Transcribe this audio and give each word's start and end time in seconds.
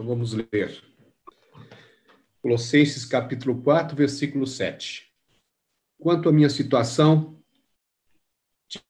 Então 0.00 0.08
vamos 0.08 0.32
ler. 0.32 0.82
Colossenses 2.40 3.04
capítulo 3.04 3.60
4, 3.60 3.94
versículo 3.94 4.46
7. 4.46 5.12
Quanto 5.98 6.26
à 6.26 6.32
minha 6.32 6.48
situação, 6.48 7.36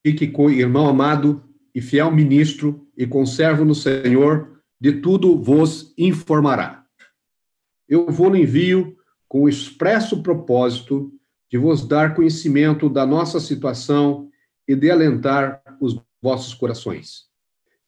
Tíquico, 0.04 0.48
irmão 0.48 0.86
amado 0.86 1.42
e 1.74 1.80
fiel 1.80 2.12
ministro 2.12 2.88
e 2.96 3.08
conservo 3.08 3.64
no 3.64 3.74
Senhor, 3.74 4.62
de 4.80 5.00
tudo 5.00 5.36
vos 5.36 5.92
informará. 5.98 6.86
Eu 7.88 8.06
vou 8.06 8.36
envio 8.36 8.96
com 9.26 9.42
o 9.42 9.48
expresso 9.48 10.22
propósito 10.22 11.12
de 11.50 11.58
vos 11.58 11.84
dar 11.84 12.14
conhecimento 12.14 12.88
da 12.88 13.04
nossa 13.04 13.40
situação 13.40 14.30
e 14.68 14.76
de 14.76 14.88
alentar 14.88 15.60
os 15.80 16.00
vossos 16.22 16.54
corações. 16.54 17.24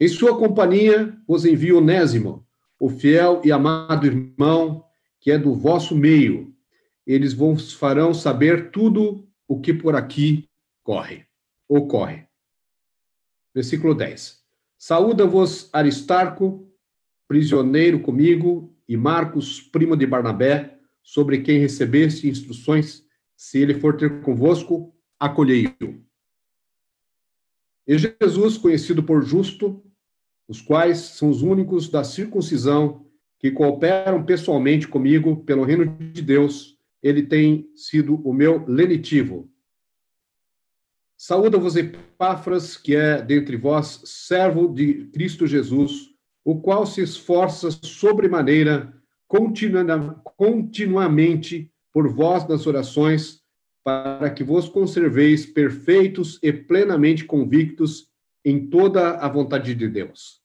Em 0.01 0.09
sua 0.09 0.37
companhia 0.37 1.17
vos 1.25 1.45
envio 1.45 1.79
Onésimo, 1.79 2.45
o 2.83 2.89
fiel 2.89 3.41
e 3.45 3.53
amado 3.53 4.09
irmão 4.09 4.85
que 5.21 5.31
é 5.31 5.39
do 5.39 5.55
vosso 5.55 5.95
meio. 5.95 6.53
Eles 7.07 7.33
vos 7.33 7.73
farão 7.73 8.13
saber 8.13 8.73
tudo 8.73 9.25
o 9.47 9.61
que 9.61 9.73
por 9.73 9.95
aqui 9.95 10.51
corre, 10.83 11.25
ocorre. 11.69 12.27
Versículo 13.55 13.95
10. 13.95 14.43
Saúda-vos 14.77 15.71
Aristarco, 15.73 16.69
prisioneiro 17.29 18.01
comigo, 18.01 18.77
e 18.89 18.97
Marcos, 18.97 19.61
primo 19.61 19.97
de 19.97 20.05
Barnabé, 20.05 20.77
sobre 21.05 21.41
quem 21.41 21.61
recebeste 21.61 22.29
instruções, 22.29 23.07
se 23.37 23.61
ele 23.61 23.75
for 23.75 23.97
ter 23.97 24.23
convosco, 24.23 24.93
acolhei-o. 25.21 26.05
E 27.87 27.97
Jesus, 27.97 28.59
conhecido 28.59 29.05
por 29.05 29.23
justo, 29.23 29.85
os 30.53 30.61
quais 30.61 30.99
são 30.99 31.31
os 31.31 31.41
únicos 31.41 31.89
da 31.89 32.05
circuncisão 32.05 33.07
que 33.39 33.51
cooperam 33.51 34.23
pessoalmente 34.23 34.87
comigo 34.87 35.45
pelo 35.45 35.65
reino 35.65 35.87
de 36.13 36.21
Deus, 36.21 36.77
ele 37.03 37.23
tem 37.23 37.71
sido 37.75 38.17
o 38.17 38.35
meu 38.35 38.63
lenitivo. 38.69 39.51
Saúda-vos 41.17 41.75
Epáfras, 41.75 42.77
que 42.77 42.95
é 42.95 43.23
dentre 43.23 43.57
vós 43.57 44.03
servo 44.05 44.69
de 44.69 45.07
Cristo 45.07 45.47
Jesus, 45.47 46.11
o 46.45 46.61
qual 46.61 46.85
se 46.85 47.01
esforça 47.01 47.71
sobremaneira 47.71 48.93
continuamente 50.37 51.73
por 51.91 52.13
vós 52.13 52.47
nas 52.47 52.67
orações, 52.67 53.41
para 53.83 54.29
que 54.29 54.45
vos 54.45 54.69
conserveis 54.69 55.47
perfeitos 55.47 56.39
e 56.43 56.53
plenamente 56.53 57.25
convictos 57.25 58.07
em 58.45 58.69
toda 58.69 59.13
a 59.13 59.29
vontade 59.31 59.75
de 59.75 59.89
Deus. 59.89 60.42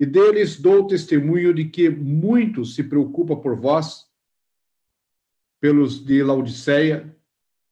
E 0.00 0.06
deles 0.06 0.58
dou 0.58 0.86
testemunho 0.86 1.52
de 1.52 1.66
que 1.66 1.90
muito 1.90 2.64
se 2.64 2.82
preocupa 2.82 3.36
por 3.36 3.54
vós, 3.54 4.08
pelos 5.60 6.02
de 6.02 6.22
Laodiceia, 6.22 7.14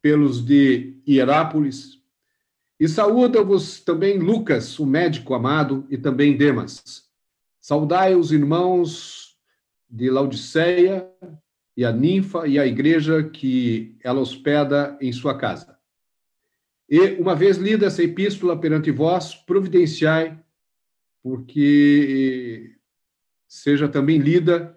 pelos 0.03 0.45
de 0.45 1.01
Hierápolis, 1.09 1.99
e 2.79 2.87
saúda-vos 2.87 3.81
também 3.81 4.19
Lucas, 4.19 4.79
o 4.79 4.87
médico 4.87 5.35
amado, 5.35 5.87
e 5.91 5.97
também 5.97 6.37
Demas. 6.37 7.09
Saudai 7.61 8.15
os 8.15 8.31
irmãos 8.31 9.37
de 9.91 10.09
Laodiceia 10.11 11.11
e 11.77 11.85
a 11.85 11.91
ninfa 11.91 12.47
e 12.47 12.59
a 12.59 12.67
igreja 12.67 13.23
que 13.25 13.97
ela 14.05 14.21
hospeda 14.21 14.97
em 15.01 15.13
sua 15.13 15.37
casa. 15.37 15.77
E, 16.89 17.21
uma 17.21 17.35
vez 17.35 17.57
lida 17.57 17.87
essa 17.87 18.03
epístola 18.03 18.57
perante 18.57 18.91
vós, 18.91 19.35
providenciai 19.35 20.39
porque 21.23 22.75
seja 23.47 23.89
também 23.89 24.19
lida 24.19 24.77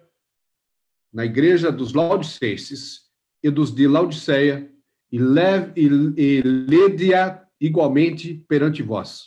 na 1.12 1.24
igreja 1.24 1.70
dos 1.70 1.92
Laodicenses 1.92 3.02
e 3.42 3.50
dos 3.50 3.74
de 3.74 3.86
Laodiceia, 3.86 4.70
e, 5.10 5.18
leve, 5.18 5.72
e, 5.76 5.86
e 6.16 6.42
lede-a 6.42 7.46
igualmente 7.60 8.34
perante 8.48 8.82
vós. 8.82 9.26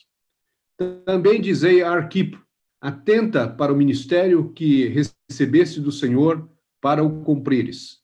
Também 1.06 1.40
dizei 1.40 1.84
a 1.84 1.92
Arquipo, 1.92 2.44
atenta 2.82 3.48
para 3.48 3.72
o 3.72 3.78
ministério 3.78 4.52
que 4.52 4.88
recebeste 4.88 5.80
do 5.80 5.92
Senhor 5.92 6.50
para 6.82 7.04
o 7.04 7.24
cumprires. 7.24 8.02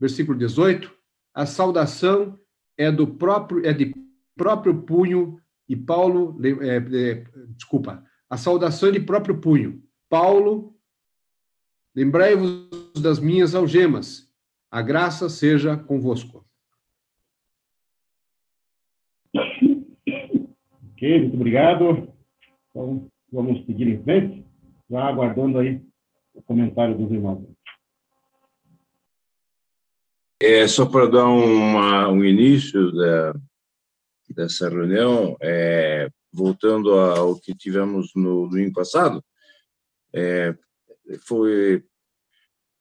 Versículo 0.00 0.38
18, 0.38 0.92
a 1.34 1.44
saudação 1.44 2.38
é 2.78 2.90
do 2.90 3.06
próprio 3.06 3.64
é 3.64 3.72
de 3.72 3.94
próprio 4.36 4.82
punho 4.82 5.40
e 5.68 5.76
Paulo 5.76 6.38
é, 6.44 6.76
é, 6.76 7.24
desculpa 7.56 8.04
a 8.28 8.36
saudação 8.36 8.90
de 8.90 9.00
próprio 9.00 9.40
punho. 9.40 9.82
Paulo, 10.08 10.74
lembrai-vos 11.94 12.68
das 13.00 13.18
minhas 13.18 13.54
algemas. 13.54 14.30
A 14.70 14.82
graça 14.82 15.28
seja 15.28 15.76
convosco. 15.76 16.44
Ok, 20.92 21.20
muito 21.20 21.34
obrigado. 21.34 22.12
Então, 22.70 23.08
vamos 23.30 23.64
seguir 23.66 23.88
em 23.88 24.02
frente, 24.02 24.46
já 24.90 25.04
aguardando 25.04 25.58
aí 25.58 25.80
o 26.34 26.42
comentário 26.42 26.96
dos 26.96 27.10
irmãos. 27.10 27.46
É, 30.40 30.68
só 30.68 30.84
para 30.84 31.06
dar 31.06 31.24
uma, 31.24 32.08
um 32.08 32.22
início 32.22 32.92
da, 32.92 33.34
dessa 34.28 34.68
reunião, 34.68 35.36
é, 35.40 36.10
voltando 36.36 36.92
ao 36.92 37.40
que 37.40 37.54
tivemos 37.54 38.12
no 38.14 38.48
domingo 38.48 38.74
passado, 38.74 39.24
é, 40.14 40.56
foi 41.22 41.82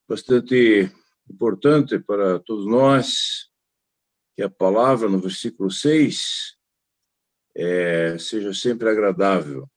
bastante 0.08 0.92
importante 1.30 1.98
para 2.00 2.40
todos 2.40 2.66
nós 2.66 3.50
que 4.36 4.44
a 4.44 4.50
palavra 4.50 5.08
no 5.08 5.20
versículo 5.20 5.72
6 5.72 6.58
é, 7.56 8.18
seja 8.18 8.54
sempre 8.54 8.90
agradável, 8.90 9.70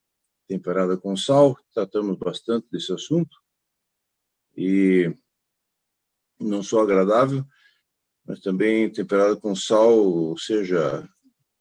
temperada 0.49 0.97
com 0.97 1.17
sal, 1.17 1.57
tratamos 1.73 2.19
bastante 2.19 2.67
desse 2.73 2.93
assunto, 2.93 3.39
e 4.57 5.15
não 6.41 6.65
só 6.65 6.81
agradável, 6.81 7.45
mas 8.27 8.41
também 8.41 8.91
temperada 8.91 9.37
com 9.37 9.55
sal, 9.55 9.97
ou 9.97 10.37
seja, 10.37 11.09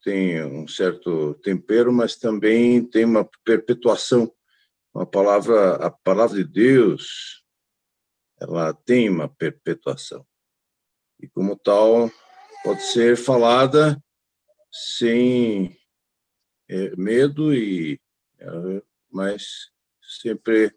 tem 0.08 0.42
um 0.42 0.66
certo 0.70 1.34
tempero, 1.44 1.92
mas 1.92 2.16
também 2.16 2.82
tem 2.82 3.04
uma 3.04 3.30
perpetuação. 3.44 4.34
Uma 4.94 5.06
palavra, 5.06 5.76
a 5.86 5.92
palavra 5.92 6.38
de 6.38 6.46
Deus, 6.46 7.44
ela 8.40 8.74
tem 8.74 9.10
uma 9.10 9.28
perpetuação. 9.28 10.26
E 11.20 11.28
como 11.28 11.58
tal, 11.58 12.10
pode 12.64 12.84
ser 12.84 13.18
falada 13.18 14.02
sem 14.72 15.78
é, 16.70 16.96
medo 16.96 17.54
e 17.54 18.00
é, 18.40 18.82
mas 19.12 19.70
sempre 20.22 20.74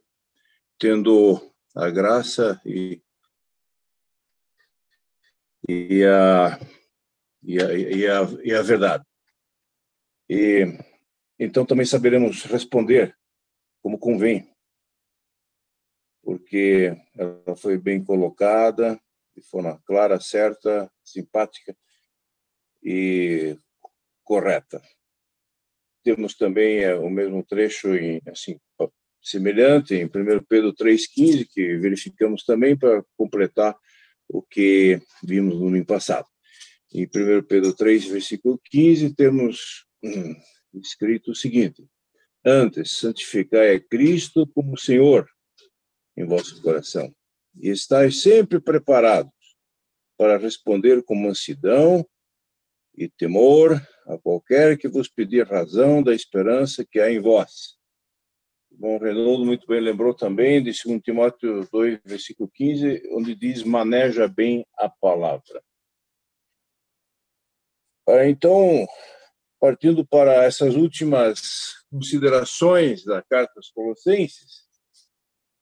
tendo 0.76 1.40
a 1.76 1.88
graça 1.88 2.60
e, 2.66 3.00
e, 5.68 6.04
a, 6.04 6.58
e, 7.44 7.62
a, 7.62 7.74
e, 7.74 8.08
a, 8.08 8.28
e 8.42 8.54
a 8.54 8.62
verdade. 8.62 9.09
E 10.32 10.64
então 11.36 11.66
também 11.66 11.84
saberemos 11.84 12.44
responder 12.44 13.16
como 13.82 13.98
convém, 13.98 14.48
porque 16.22 16.96
ela 17.16 17.56
foi 17.56 17.76
bem 17.76 18.04
colocada, 18.04 19.00
de 19.34 19.42
forma 19.42 19.82
clara, 19.84 20.20
certa, 20.20 20.88
simpática 21.02 21.76
e 22.80 23.58
correta. 24.22 24.80
Temos 26.04 26.36
também 26.36 26.84
é, 26.84 26.94
o 26.94 27.10
mesmo 27.10 27.42
trecho 27.42 27.96
em 27.96 28.22
assim 28.28 28.56
semelhante 29.20 29.96
em 29.96 30.04
1 30.04 30.44
Pedro 30.48 30.72
3,15, 30.72 31.48
que 31.50 31.76
verificamos 31.76 32.44
também 32.44 32.78
para 32.78 33.04
completar 33.16 33.76
o 34.28 34.40
que 34.40 35.02
vimos 35.24 35.58
no 35.58 35.66
ano 35.66 35.84
passado. 35.84 36.28
Em 36.94 37.04
1 37.04 37.42
Pedro 37.48 37.74
3, 37.74 38.04
versículo 38.06 38.60
15, 38.70 39.12
temos 39.16 39.89
escrito 40.74 41.32
o 41.32 41.34
seguinte: 41.34 41.86
Antes, 42.44 42.92
santificai 42.92 43.74
a 43.74 43.80
Cristo 43.80 44.46
como 44.46 44.78
Senhor 44.78 45.28
em 46.16 46.24
vosso 46.24 46.60
coração, 46.62 47.14
e 47.56 47.68
estáis 47.68 48.22
sempre 48.22 48.60
preparados 48.60 49.32
para 50.18 50.36
responder 50.36 51.02
com 51.02 51.14
mansidão 51.14 52.06
e 52.94 53.08
temor 53.08 53.80
a 54.06 54.18
qualquer 54.18 54.76
que 54.76 54.88
vos 54.88 55.08
pedir 55.08 55.46
razão 55.46 56.02
da 56.02 56.14
esperança 56.14 56.84
que 56.84 57.00
há 57.00 57.10
em 57.10 57.20
vós. 57.20 57.78
bom 58.70 58.98
Renaldo 58.98 59.44
muito 59.44 59.66
bem 59.66 59.80
lembrou 59.80 60.12
também 60.12 60.62
de 60.62 60.72
2 60.72 61.00
Timóteo 61.02 61.66
2, 61.70 62.00
versículo 62.04 62.50
15, 62.52 63.02
onde 63.12 63.34
diz: 63.34 63.62
maneja 63.62 64.28
bem 64.28 64.66
a 64.76 64.88
palavra. 64.88 65.62
Ah, 68.06 68.26
então, 68.26 68.86
partindo 69.60 70.06
para 70.06 70.42
essas 70.44 70.74
últimas 70.74 71.84
considerações 71.90 73.04
da 73.04 73.22
Carta 73.22 73.52
aos 73.56 73.70
Colossenses, 73.70 74.64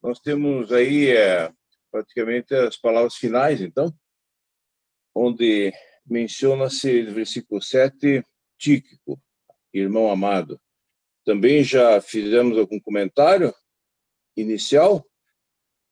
nós 0.00 0.21
temos 0.21 0.73
aí 0.73 1.11
é, 1.11 1.53
praticamente 1.91 2.55
as 2.55 2.77
palavras 2.77 3.17
finais, 3.17 3.61
então, 3.61 3.93
onde 5.15 5.73
menciona-se 6.06 7.03
no 7.03 7.12
versículo 7.12 7.61
7, 7.61 8.25
Tíquico, 8.56 9.21
irmão 9.73 10.11
amado. 10.11 10.61
Também 11.25 11.62
já 11.62 12.00
fizemos 12.00 12.56
algum 12.56 12.81
comentário 12.81 13.53
inicial 14.37 15.05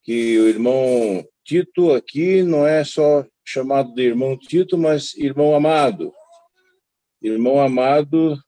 que 0.03 0.38
o 0.38 0.49
irmão 0.49 1.26
Tito 1.44 1.93
aqui 1.93 2.43
não 2.43 2.67
é 2.67 2.85
só 2.85 3.26
chamado 3.44 3.93
de 3.94 4.03
irmão 4.03 4.37
Tito, 4.37 4.79
mas 4.79 5.14
irmão 5.14 5.55
amado. 5.55 6.12
Irmão 7.22 7.60
amado 7.60 8.38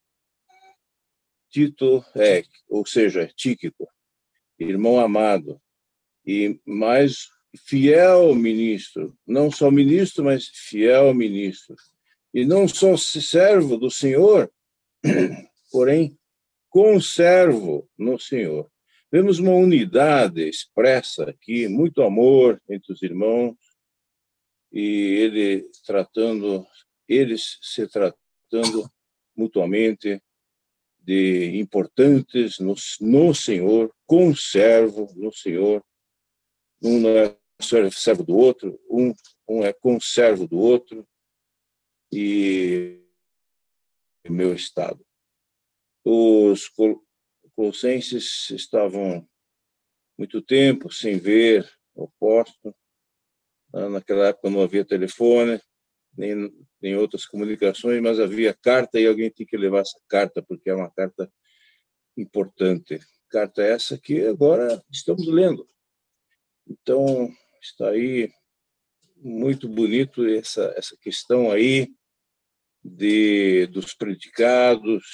Tito 1.51 2.05
é, 2.15 2.45
ou 2.69 2.85
seja, 2.85 3.27
Tíquico, 3.35 3.89
irmão 4.59 5.01
amado, 5.01 5.61
e 6.27 6.61
mais 6.67 7.29
fiel 7.57 8.35
ministro, 8.35 9.17
não 9.27 9.51
só 9.51 9.71
ministro, 9.71 10.25
mas 10.25 10.49
fiel 10.49 11.15
ministro, 11.15 11.75
e 12.35 12.45
não 12.45 12.69
só 12.69 12.97
servo 12.97 13.79
do 13.79 13.91
Senhor, 13.91 14.53
porém 15.73 16.19
conservo 16.69 17.89
no 17.97 18.19
Senhor. 18.19 18.71
Vemos 19.11 19.39
uma 19.39 19.53
unidade 19.53 20.47
expressa 20.47 21.31
aqui, 21.31 21.67
muito 21.67 22.03
amor 22.03 22.61
entre 22.69 22.93
os 22.93 23.03
irmãos, 23.03 23.57
e 24.71 24.83
ele 24.83 25.71
tratando, 25.87 26.67
eles 27.09 27.59
se 27.63 27.89
tratando 27.89 28.28
mutuamente 29.37 30.23
de 31.01 31.59
importantes 31.59 32.59
no, 32.59 32.75
no 33.01 33.35
Senhor, 33.35 33.95
conservo 34.07 35.13
no 35.17 35.33
Senhor. 35.33 35.83
Um 36.83 37.01
não 37.01 37.11
é 37.11 37.37
servo 37.61 38.23
do 38.25 38.37
outro, 38.37 38.79
um, 38.91 39.15
um 39.49 39.65
é 39.65 39.73
conservo 39.73 40.47
do 40.47 40.59
outro, 40.59 41.07
e 42.13 43.01
meu 44.29 44.55
estado. 44.55 45.05
Os 46.05 46.71
colossenses 47.55 48.51
estavam 48.51 49.27
muito 50.17 50.41
tempo 50.43 50.93
sem 50.93 51.19
ver 51.19 51.71
o 51.95 52.09
posto. 52.19 52.75
Naquela 53.73 54.29
época 54.29 54.51
não 54.51 54.63
havia 54.63 54.85
telefone, 54.85 55.61
nem, 56.19 56.53
nem 56.83 56.97
outras 56.97 57.25
comunicações, 57.25 58.03
mas 58.03 58.19
havia 58.19 58.53
carta 58.53 58.99
e 58.99 59.07
alguém 59.07 59.31
tinha 59.31 59.47
que 59.47 59.57
levar 59.57 59.81
essa 59.81 59.99
carta, 60.09 60.43
porque 60.43 60.69
é 60.69 60.75
uma 60.75 60.91
carta 60.91 61.33
importante. 62.17 62.99
Carta 63.31 63.63
essa 63.63 63.97
que 63.97 64.27
agora 64.27 64.83
estamos 64.91 65.27
lendo. 65.29 65.69
Então, 66.67 67.31
está 67.63 67.91
aí 67.91 68.31
muito 69.17 69.69
bonito 69.69 70.27
essa, 70.27 70.75
essa 70.77 70.97
questão 71.01 71.53
aí 71.53 71.89
de, 72.83 73.67
dos 73.67 73.95
predicados, 73.95 75.05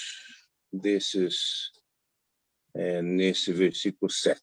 desses, 0.72 1.70
é, 2.74 3.02
nesse 3.02 3.52
versículo 3.52 4.10
7. 4.10 4.40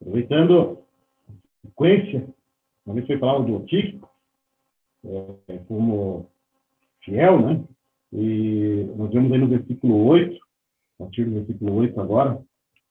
Aproveitando 0.00 0.86
a 1.64 2.41
sequência, 2.82 2.84
também 2.84 3.06
foi 3.06 3.18
falado 3.18 3.44
do 3.44 3.64
Tíquico, 3.66 4.10
é, 5.48 5.58
como 5.68 6.26
fiel, 7.04 7.40
né? 7.40 7.64
E 8.12 8.90
nós 8.96 9.10
vemos 9.10 9.32
aí 9.32 9.38
no 9.38 9.48
versículo 9.48 10.04
8, 10.06 10.36
a 11.00 11.04
partir 11.04 11.24
do 11.24 11.32
versículo 11.32 11.74
8 11.76 12.00
agora, 12.00 12.40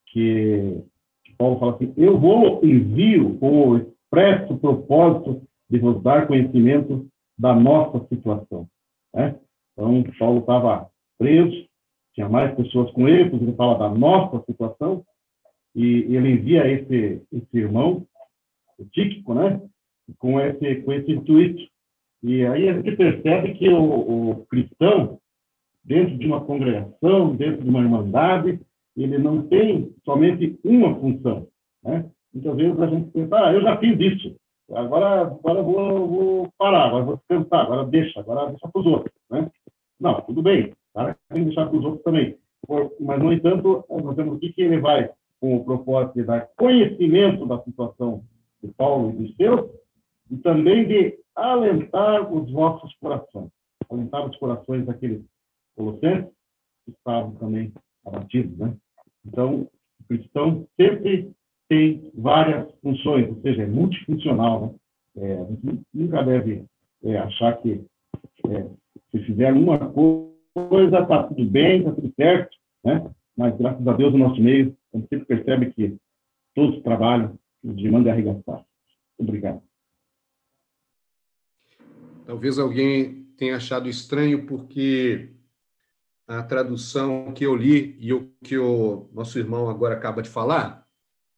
que, 0.08 0.84
que 1.24 1.34
Paulo 1.36 1.60
fala 1.60 1.76
assim: 1.76 1.94
Eu 1.96 2.20
vou 2.20 2.64
envio 2.64 3.38
com 3.38 3.70
o 3.70 3.78
expresso 3.78 4.58
propósito 4.58 5.42
de 5.70 5.80
vos 5.80 6.02
dar 6.02 6.28
conhecimento 6.28 7.08
da 7.38 7.56
nossa 7.56 8.06
situação. 8.08 8.68
Né? 9.14 9.40
Então, 9.74 10.04
Paulo 10.20 10.40
estava 10.40 10.90
preso, 11.18 11.66
tinha 12.14 12.28
mais 12.28 12.54
pessoas 12.56 12.92
com 12.92 13.08
ele, 13.08 13.36
ele 13.36 13.54
fala 13.54 13.78
da 13.78 13.90
nossa 13.90 14.44
situação, 14.46 15.06
e 15.74 16.16
ele 16.16 16.32
envia 16.32 16.68
esse, 16.68 17.24
esse 17.32 17.58
irmão, 17.58 18.06
o 18.78 18.86
Tíquico, 18.86 19.34
né? 19.34 19.62
Com 20.18 20.40
esse, 20.40 20.76
com 20.82 20.94
esse 20.94 21.12
intuito. 21.12 21.62
E 22.24 22.46
aí 22.46 22.70
a 22.70 22.74
gente 22.74 22.96
percebe 22.96 23.54
que 23.56 23.68
o, 23.70 24.32
o 24.32 24.46
cristão, 24.46 25.20
dentro 25.84 26.18
de 26.18 26.28
uma 26.28 26.42
congregação, 26.42 27.36
dentro 27.36 27.64
de 27.64 27.70
uma 27.70 27.82
irmandade, 27.82 28.60
ele 28.96 29.18
não 29.18 29.48
tem 29.48 29.94
somente 30.06 30.60
uma 30.64 30.94
função. 30.96 31.48
Né? 31.84 32.06
Muitas 32.34 32.56
vezes 32.56 32.80
a 32.80 32.88
gente 32.88 33.12
pensa, 33.12 33.46
ah, 33.46 33.54
eu 33.54 33.62
já 33.62 33.78
fiz 33.78 34.00
isso, 34.00 34.36
agora, 34.72 35.22
agora 35.22 35.62
vou, 35.64 36.08
vou 36.08 36.50
parar, 36.58 36.88
agora 36.88 37.04
vou 37.04 37.18
descansar, 37.18 37.66
agora 37.66 37.86
deixa, 37.86 38.20
agora 38.20 38.50
deixa 38.50 38.68
para 38.68 38.80
os 38.80 38.86
outros. 38.86 39.14
Né? 39.30 39.50
Não, 40.00 40.22
tudo 40.22 40.42
bem, 40.42 40.74
tá? 40.94 41.16
tem 41.30 41.40
que 41.40 41.46
deixar 41.46 41.68
para 41.68 41.78
os 41.78 41.86
outros 41.86 42.04
também. 42.04 42.38
Mas, 43.00 43.20
no 43.20 43.34
entanto, 43.34 43.84
nós 43.90 44.16
temos 44.16 44.38
aqui 44.38 44.54
que 44.54 44.62
ele 44.62 44.80
vai 44.80 45.10
com 45.40 45.58
o 45.58 45.66
propósito 45.66 46.14
de 46.14 46.24
dar 46.24 46.48
conhecimento 46.56 47.46
da 47.46 47.60
situação 47.64 48.24
de 48.62 48.72
Paulo 48.74 49.10
e 49.10 49.24
dos 49.24 49.36
seus, 49.36 49.72
e 50.32 50.38
também 50.38 50.88
de 50.88 51.20
alentar 51.36 52.34
os 52.34 52.50
vossos 52.52 52.96
corações, 52.96 53.50
alentar 53.90 54.28
os 54.28 54.36
corações 54.38 54.86
daqueles 54.86 55.24
colossenses 55.76 56.32
que 56.86 56.92
estavam 56.92 57.36
também 57.36 57.74
abatidos, 58.06 58.58
né? 58.58 58.76
Então, 59.26 59.68
o 60.00 60.04
cristão 60.08 60.66
sempre 60.80 61.32
tem 61.70 62.12
várias 62.16 62.74
funções, 62.82 63.30
ou 63.30 63.42
seja, 63.42 63.64
é 63.64 63.68
multifuncional, 63.68 64.62
né? 64.62 64.76
É, 65.18 65.42
a 65.42 65.46
gente 65.46 65.82
nunca 65.94 66.24
deve 66.24 66.66
é, 67.04 67.18
achar 67.18 67.62
que 67.62 67.86
é, 68.48 68.70
se 69.12 69.20
fizer 69.26 69.52
uma 69.52 69.92
coisa, 69.92 71.00
está 71.00 71.24
tudo 71.24 71.46
bem, 71.46 71.80
está 71.80 71.92
tudo 71.92 72.14
certo, 72.16 72.56
né? 72.84 73.12
Mas, 73.38 73.58
graças 73.58 73.86
a 73.86 73.94
Deus, 73.94 74.14
no 74.14 74.20
nosso 74.20 74.42
meio, 74.42 74.76
a 74.94 74.98
gente 74.98 75.10
sempre 75.10 75.26
percebe 75.26 75.72
que 75.72 75.98
todos 76.56 76.82
trabalham 76.84 77.38
de 77.64 77.90
manga 77.90 78.12
arregaçada. 78.12 78.66
Obrigado. 79.20 79.62
Talvez 82.32 82.58
alguém 82.58 83.26
tenha 83.36 83.58
achado 83.58 83.90
estranho 83.90 84.46
porque 84.46 85.34
a 86.26 86.42
tradução 86.42 87.34
que 87.34 87.46
eu 87.46 87.54
li 87.54 87.98
e 88.00 88.14
o 88.14 88.32
que 88.42 88.58
o 88.58 89.10
nosso 89.12 89.38
irmão 89.38 89.70
agora 89.70 89.96
acaba 89.96 90.22
de 90.22 90.30
falar 90.30 90.88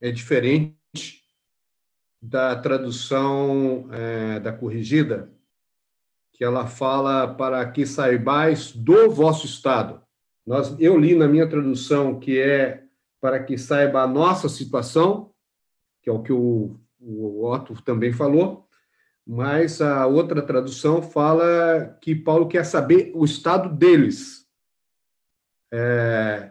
é 0.00 0.12
diferente 0.12 1.24
da 2.22 2.54
tradução 2.54 3.88
é, 3.90 4.38
da 4.38 4.52
corrigida, 4.52 5.34
que 6.32 6.44
ela 6.44 6.64
fala 6.68 7.26
para 7.26 7.68
que 7.72 7.84
saibais 7.84 8.70
do 8.70 9.10
vosso 9.10 9.46
estado. 9.46 10.00
Nós, 10.46 10.76
eu 10.78 10.96
li 10.96 11.16
na 11.16 11.26
minha 11.26 11.48
tradução 11.48 12.20
que 12.20 12.38
é 12.38 12.84
para 13.20 13.42
que 13.42 13.58
saiba 13.58 14.02
a 14.02 14.06
nossa 14.06 14.48
situação, 14.48 15.34
que 16.00 16.08
é 16.08 16.12
o 16.12 16.22
que 16.22 16.32
o, 16.32 16.78
o 17.00 17.52
Otto 17.52 17.82
também 17.82 18.12
falou, 18.12 18.63
mas 19.26 19.80
a 19.80 20.06
outra 20.06 20.42
tradução 20.42 21.02
fala 21.02 21.96
que 22.00 22.14
Paulo 22.14 22.46
quer 22.46 22.64
saber 22.64 23.10
o 23.14 23.24
estado 23.24 23.74
deles 23.74 24.46
é, 25.72 26.50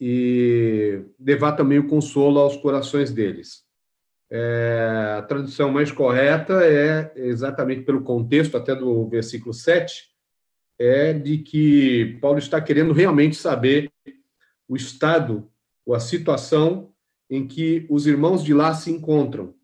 e 0.00 1.04
levar 1.20 1.52
também 1.52 1.78
o 1.78 1.86
consolo 1.86 2.40
aos 2.40 2.56
corações 2.56 3.12
deles. 3.12 3.62
É, 4.30 5.16
a 5.18 5.22
tradução 5.22 5.70
mais 5.70 5.92
correta 5.92 6.64
é 6.64 7.12
exatamente 7.14 7.82
pelo 7.82 8.02
contexto, 8.02 8.56
até 8.56 8.74
do 8.74 9.06
versículo 9.08 9.52
7, 9.52 10.08
é 10.78 11.12
de 11.12 11.38
que 11.38 12.18
Paulo 12.20 12.38
está 12.38 12.60
querendo 12.60 12.92
realmente 12.92 13.36
saber 13.36 13.92
o 14.66 14.74
estado 14.74 15.48
ou 15.84 15.94
a 15.94 16.00
situação 16.00 16.92
em 17.28 17.46
que 17.46 17.86
os 17.90 18.06
irmãos 18.06 18.42
de 18.42 18.54
lá 18.54 18.74
se 18.74 18.90
encontram 18.90 19.54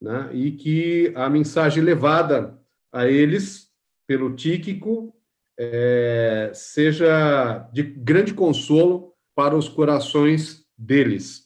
né? 0.00 0.30
e 0.32 0.52
que 0.52 1.12
a 1.14 1.28
mensagem 1.28 1.82
levada 1.82 2.58
a 2.92 3.06
eles 3.06 3.68
pelo 4.06 4.34
Tíquico 4.34 5.14
é, 5.58 6.50
seja 6.54 7.68
de 7.72 7.82
grande 7.82 8.34
consolo 8.34 9.12
para 9.34 9.56
os 9.56 9.68
corações 9.68 10.64
deles. 10.76 11.44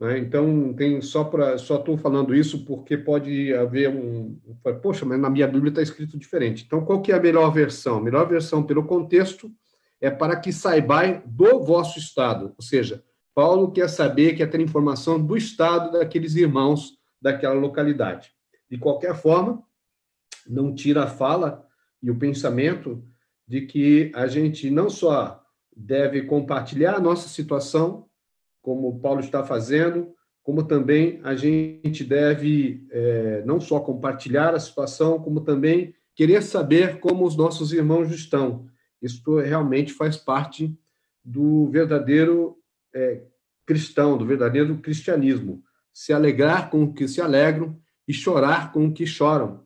Né? 0.00 0.18
Então, 0.18 0.74
tem 0.74 1.00
só 1.00 1.24
para 1.24 1.56
só 1.58 1.76
estou 1.76 1.96
falando 1.96 2.34
isso 2.34 2.64
porque 2.64 2.96
pode 2.96 3.54
haver 3.54 3.88
um, 3.88 4.36
poxa, 4.82 5.04
mas 5.04 5.18
na 5.20 5.30
minha 5.30 5.46
Bíblia 5.46 5.70
está 5.70 5.82
escrito 5.82 6.18
diferente. 6.18 6.64
Então, 6.66 6.84
qual 6.84 7.00
que 7.00 7.12
é 7.12 7.14
a 7.14 7.20
melhor 7.20 7.50
versão? 7.52 7.98
A 7.98 8.02
melhor 8.02 8.28
versão 8.28 8.62
pelo 8.62 8.84
contexto 8.84 9.50
é 10.00 10.10
para 10.10 10.36
que 10.36 10.52
saibais 10.52 11.22
do 11.24 11.60
vosso 11.60 11.98
estado, 11.98 12.52
ou 12.56 12.62
seja, 12.62 13.04
Paulo 13.34 13.70
quer 13.70 13.88
saber, 13.88 14.34
quer 14.34 14.46
ter 14.46 14.60
informação 14.60 15.24
do 15.24 15.36
estado 15.36 15.92
daqueles 15.92 16.34
irmãos 16.34 16.98
daquela 17.22 17.54
localidade. 17.54 18.32
De 18.68 18.76
qualquer 18.76 19.14
forma, 19.14 19.62
não 20.46 20.74
tira 20.74 21.04
a 21.04 21.06
fala 21.06 21.64
e 22.02 22.10
o 22.10 22.18
pensamento 22.18 23.04
de 23.46 23.62
que 23.62 24.10
a 24.14 24.26
gente 24.26 24.68
não 24.68 24.90
só 24.90 25.40
deve 25.74 26.22
compartilhar 26.22 26.94
a 26.94 27.00
nossa 27.00 27.28
situação, 27.28 28.08
como 28.60 28.98
Paulo 29.00 29.20
está 29.20 29.44
fazendo, 29.44 30.14
como 30.42 30.64
também 30.64 31.20
a 31.22 31.34
gente 31.34 32.02
deve 32.02 32.86
é, 32.90 33.42
não 33.44 33.60
só 33.60 33.78
compartilhar 33.78 34.54
a 34.54 34.60
situação, 34.60 35.20
como 35.20 35.40
também 35.40 35.94
querer 36.14 36.42
saber 36.42 36.98
como 36.98 37.24
os 37.24 37.36
nossos 37.36 37.72
irmãos 37.72 38.10
estão. 38.10 38.66
Isso 39.00 39.38
realmente 39.38 39.92
faz 39.92 40.16
parte 40.16 40.76
do 41.24 41.68
verdadeiro 41.70 42.56
é, 42.94 43.22
cristão, 43.64 44.18
do 44.18 44.26
verdadeiro 44.26 44.76
cristianismo. 44.78 45.62
Se 45.92 46.12
alegrar 46.12 46.70
com 46.70 46.84
o 46.84 46.92
que 46.92 47.06
se 47.06 47.20
alegram 47.20 47.78
e 48.06 48.12
chorar 48.12 48.72
com 48.72 48.86
o 48.86 48.92
que 48.92 49.06
choram. 49.06 49.64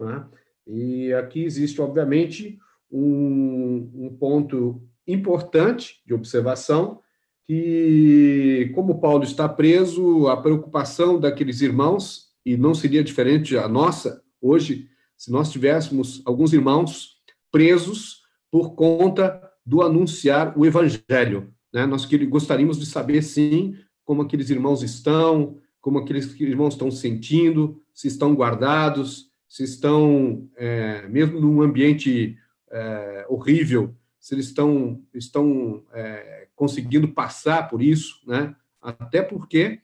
Né? 0.00 0.26
E 0.66 1.12
aqui 1.12 1.44
existe, 1.44 1.80
obviamente, 1.80 2.58
um, 2.90 3.90
um 3.94 4.16
ponto 4.18 4.82
importante 5.06 6.02
de 6.06 6.12
observação, 6.14 7.00
que, 7.46 8.72
como 8.74 9.00
Paulo 9.00 9.22
está 9.22 9.48
preso, 9.48 10.26
a 10.28 10.36
preocupação 10.36 11.20
daqueles 11.20 11.60
irmãos, 11.60 12.26
e 12.44 12.56
não 12.56 12.74
seria 12.74 13.04
diferente 13.04 13.56
a 13.56 13.68
nossa 13.68 14.22
hoje, 14.40 14.88
se 15.16 15.30
nós 15.30 15.50
tivéssemos 15.50 16.22
alguns 16.26 16.52
irmãos 16.52 17.16
presos 17.50 18.22
por 18.50 18.74
conta 18.74 19.40
do 19.64 19.82
anunciar 19.82 20.56
o 20.58 20.66
evangelho. 20.66 21.52
Né? 21.72 21.86
Nós 21.86 22.04
gostaríamos 22.04 22.78
de 22.78 22.86
saber, 22.86 23.22
sim, 23.22 23.74
como 24.04 24.22
aqueles 24.22 24.50
irmãos 24.50 24.82
estão, 24.82 25.58
como 25.86 26.00
aqueles 26.00 26.34
irmãos 26.40 26.74
estão 26.74 26.90
sentindo, 26.90 27.80
se 27.94 28.08
estão 28.08 28.34
guardados, 28.34 29.30
se 29.48 29.62
estão, 29.62 30.50
é, 30.56 31.06
mesmo 31.06 31.40
num 31.40 31.62
ambiente 31.62 32.36
é, 32.68 33.24
horrível, 33.28 33.94
se 34.18 34.34
eles 34.34 34.46
estão, 34.46 35.00
estão 35.14 35.84
é, 35.92 36.48
conseguindo 36.56 37.06
passar 37.06 37.70
por 37.70 37.80
isso, 37.80 38.20
né? 38.26 38.56
até 38.82 39.22
porque 39.22 39.78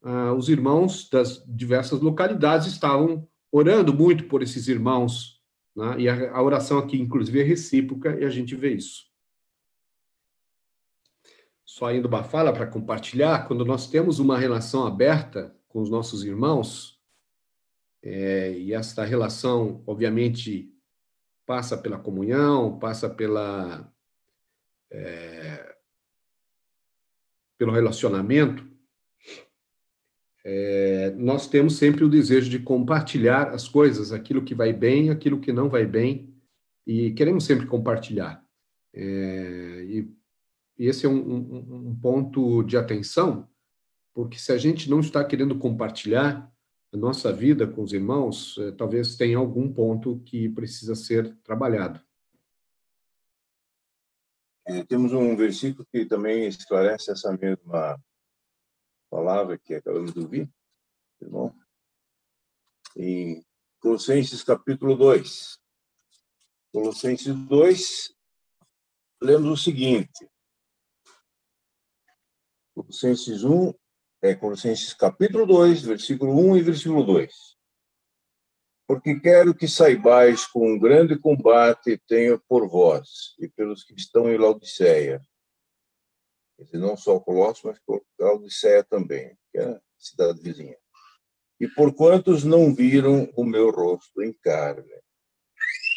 ah, 0.00 0.32
os 0.32 0.48
irmãos 0.48 1.10
das 1.10 1.44
diversas 1.44 2.00
localidades 2.00 2.68
estavam 2.68 3.26
orando 3.50 3.92
muito 3.92 4.26
por 4.26 4.44
esses 4.44 4.68
irmãos, 4.68 5.42
né? 5.74 5.96
e 5.98 6.08
a, 6.08 6.36
a 6.36 6.40
oração 6.40 6.78
aqui, 6.78 7.00
inclusive, 7.00 7.40
é 7.40 7.42
recíproca, 7.42 8.16
e 8.20 8.24
a 8.24 8.30
gente 8.30 8.54
vê 8.54 8.74
isso. 8.74 9.07
Só 11.78 11.94
indo 11.94 12.08
uma 12.08 12.24
fala 12.24 12.52
para 12.52 12.66
compartilhar, 12.66 13.46
quando 13.46 13.64
nós 13.64 13.88
temos 13.88 14.18
uma 14.18 14.36
relação 14.36 14.84
aberta 14.84 15.54
com 15.68 15.80
os 15.80 15.88
nossos 15.88 16.24
irmãos, 16.24 16.98
é, 18.02 18.50
e 18.50 18.74
essa 18.74 19.04
relação, 19.04 19.80
obviamente, 19.86 20.74
passa 21.46 21.78
pela 21.78 21.96
comunhão, 21.96 22.76
passa 22.80 23.08
pela 23.08 23.88
é, 24.90 25.76
pelo 27.56 27.70
relacionamento, 27.70 28.68
é, 30.44 31.12
nós 31.16 31.46
temos 31.46 31.76
sempre 31.76 32.02
o 32.02 32.08
desejo 32.08 32.50
de 32.50 32.58
compartilhar 32.58 33.50
as 33.50 33.68
coisas, 33.68 34.10
aquilo 34.10 34.44
que 34.44 34.52
vai 34.52 34.72
bem, 34.72 35.10
aquilo 35.10 35.38
que 35.38 35.52
não 35.52 35.68
vai 35.68 35.86
bem, 35.86 36.34
e 36.84 37.12
queremos 37.12 37.44
sempre 37.44 37.66
compartilhar. 37.66 38.44
É, 38.92 39.84
e, 39.86 40.17
e, 40.78 40.86
esse 40.86 41.06
é 41.06 41.08
um, 41.08 41.18
um, 41.18 41.88
um, 41.88 42.00
ponto 42.00 42.62
de 42.62 42.76
atenção, 42.76 43.48
porque 44.14 44.38
se 44.38 44.52
a 44.52 44.58
gente 44.58 44.88
não 44.88 45.00
está 45.00 45.24
querendo 45.24 45.58
compartilhar 45.58 46.52
a 46.92 46.96
nossa 46.96 47.32
vida 47.32 47.66
com 47.66 47.82
os 47.82 47.92
irmãos, 47.92 48.56
é, 48.58 48.72
talvez 48.72 49.16
tenha 49.16 49.38
algum 49.38 49.72
ponto 49.72 50.20
que 50.20 50.48
precisa 50.48 50.94
ser 50.94 51.34
trabalhado. 51.42 52.00
É, 54.66 54.84
temos 54.84 55.12
um 55.12 55.34
versículo 55.34 55.86
que 55.90 56.04
também 56.04 56.46
esclarece 56.46 57.10
essa 57.10 57.32
mesma 57.32 57.98
palavra 59.10 59.58
que 59.58 59.74
acabamos 59.74 60.12
de 60.12 60.20
ouvir, 60.20 60.50
irmão, 61.20 61.54
em 62.96 63.42
Colossenses 63.80 64.42
capítulo 64.42 64.96
2. 64.96 65.58
Colossenses 66.72 67.34
2, 67.34 68.14
lemos 69.22 69.50
o 69.50 69.62
seguinte. 69.62 70.28
Colossenses 72.78 73.42
1, 73.42 73.74
é 74.22 74.36
Colossenses 74.36 74.94
capítulo 74.94 75.44
2, 75.46 75.82
versículo 75.82 76.32
1 76.52 76.58
e 76.58 76.62
versículo 76.62 77.02
2. 77.02 77.34
Porque 78.86 79.18
quero 79.18 79.52
que 79.52 79.66
saibais 79.66 80.46
com 80.46 80.78
grande 80.78 81.18
combate 81.18 82.00
tenho 82.06 82.40
por 82.48 82.68
vós 82.68 83.34
e 83.40 83.48
pelos 83.48 83.82
que 83.82 83.94
estão 83.94 84.30
em 84.32 84.38
Laodiceia, 84.38 85.20
não 86.72 86.96
só 86.96 87.18
Colossos, 87.18 87.64
mas 87.64 87.80
Laodiceia 88.16 88.84
também, 88.84 89.36
que 89.50 89.58
é 89.58 89.64
a 89.64 89.80
cidade 89.98 90.40
vizinha. 90.40 90.76
E 91.58 91.66
por 91.66 91.92
quantos 91.92 92.44
não 92.44 92.72
viram 92.72 93.28
o 93.36 93.44
meu 93.44 93.72
rosto 93.72 94.22
em 94.22 94.32
carne, 94.32 94.88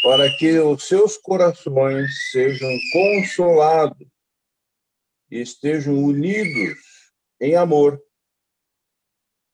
para 0.01 0.35
que 0.35 0.59
os 0.59 0.88
seus 0.88 1.15
corações 1.15 2.31
sejam 2.31 2.69
consolados 2.91 4.07
estejam 5.31 5.97
unidos 5.97 6.77
em 7.39 7.55
amor 7.55 8.01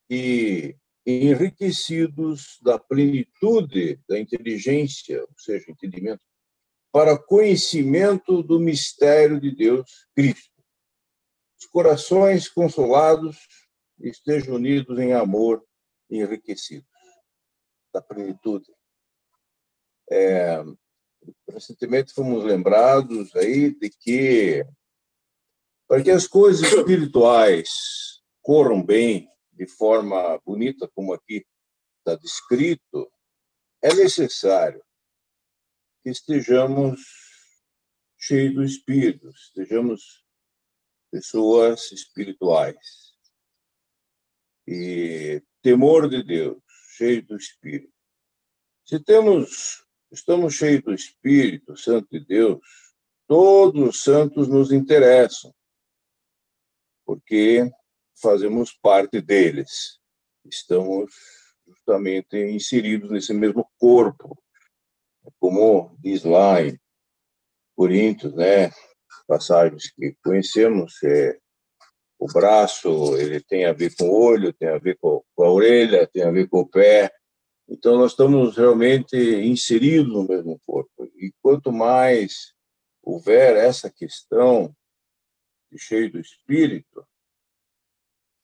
e 0.10 0.76
enriquecidos 1.06 2.58
da 2.62 2.78
plenitude 2.78 4.00
da 4.10 4.20
inteligência, 4.20 5.22
ou 5.22 5.38
seja, 5.38 5.72
entendimento, 5.72 6.22
para 6.92 7.18
conhecimento 7.18 8.42
do 8.42 8.60
mistério 8.60 9.40
de 9.40 9.56
Deus 9.56 10.08
Cristo 10.16 10.58
os 11.60 11.66
corações 11.66 12.48
consolados 12.48 13.38
estejam 14.00 14.56
unidos 14.56 15.00
em 15.00 15.14
amor 15.14 15.66
enriquecidos 16.10 16.88
da 17.92 18.02
plenitude. 18.02 18.72
É, 20.10 20.64
recentemente 21.50 22.14
fomos 22.14 22.44
lembrados 22.44 23.36
aí 23.36 23.74
de 23.74 23.90
que 23.90 24.66
para 25.88 26.04
que 26.04 26.12
as 26.12 26.28
coisas 26.28 26.72
espirituais 26.72 27.70
corram 28.42 28.84
bem 28.84 29.30
de 29.54 29.68
forma 29.68 30.38
bonita, 30.46 30.88
como 30.94 31.14
aqui 31.14 31.46
está 32.00 32.16
descrito, 32.16 33.12
é 33.82 33.94
necessário 33.94 34.84
que 36.04 36.10
estejamos 36.10 37.02
cheios 38.18 38.56
do 38.56 38.64
Espírito, 38.64 39.30
estejamos 39.30 40.26
pessoas 41.12 41.92
espirituais. 41.92 43.16
E 44.68 45.42
temor 45.62 46.10
de 46.10 46.24
Deus, 46.24 46.62
cheio 46.98 47.26
do 47.26 47.38
Espírito. 47.38 47.94
Se 48.86 49.00
temos, 49.00 49.86
estamos 50.12 50.54
cheios 50.56 50.84
do 50.84 50.94
Espírito 50.94 51.78
Santo 51.78 52.08
de 52.12 52.26
Deus, 52.26 52.60
todos 53.28 53.90
os 53.90 54.04
santos 54.04 54.48
nos 54.48 54.72
interessam, 54.72 55.54
porque 57.08 57.72
fazemos 58.22 58.74
parte 58.74 59.22
deles. 59.22 59.98
Estamos 60.46 61.10
justamente 61.66 62.38
inseridos 62.38 63.10
nesse 63.10 63.34
mesmo 63.34 63.66
corpo, 63.80 64.38
como 65.40 65.96
diz 66.00 66.26
lá 66.26 66.62
em 66.62 66.78
Coríntios, 67.76 68.34
né? 68.34 68.72
passagens 69.28 69.92
que 69.92 70.16
conhecemos, 70.24 71.02
é, 71.04 71.38
o 72.18 72.28
braço 72.28 73.16
ele 73.18 73.42
tem 73.42 73.66
a 73.66 73.74
ver 73.74 73.94
com 73.96 74.06
o 74.06 74.24
olho, 74.24 74.54
tem 74.54 74.70
a 74.70 74.78
ver 74.78 74.98
com, 74.98 75.24
com 75.36 75.44
a 75.44 75.52
orelha, 75.52 76.08
tem 76.08 76.24
a 76.24 76.32
ver 76.32 76.48
com 76.48 76.62
o 76.62 76.68
pé. 76.68 77.12
Então 77.70 77.98
nós 77.98 78.12
estamos 78.12 78.58
realmente 78.58 79.16
inseridos 79.16 80.12
no 80.12 80.28
mesmo 80.28 80.60
corpo. 80.66 81.06
E 81.18 81.32
quanto 81.42 81.72
mais 81.72 82.54
houver 83.04 83.56
essa 83.58 83.92
questão 83.92 84.74
de 85.72 85.78
cheio 85.78 86.12
do 86.12 86.20
espírito, 86.20 87.06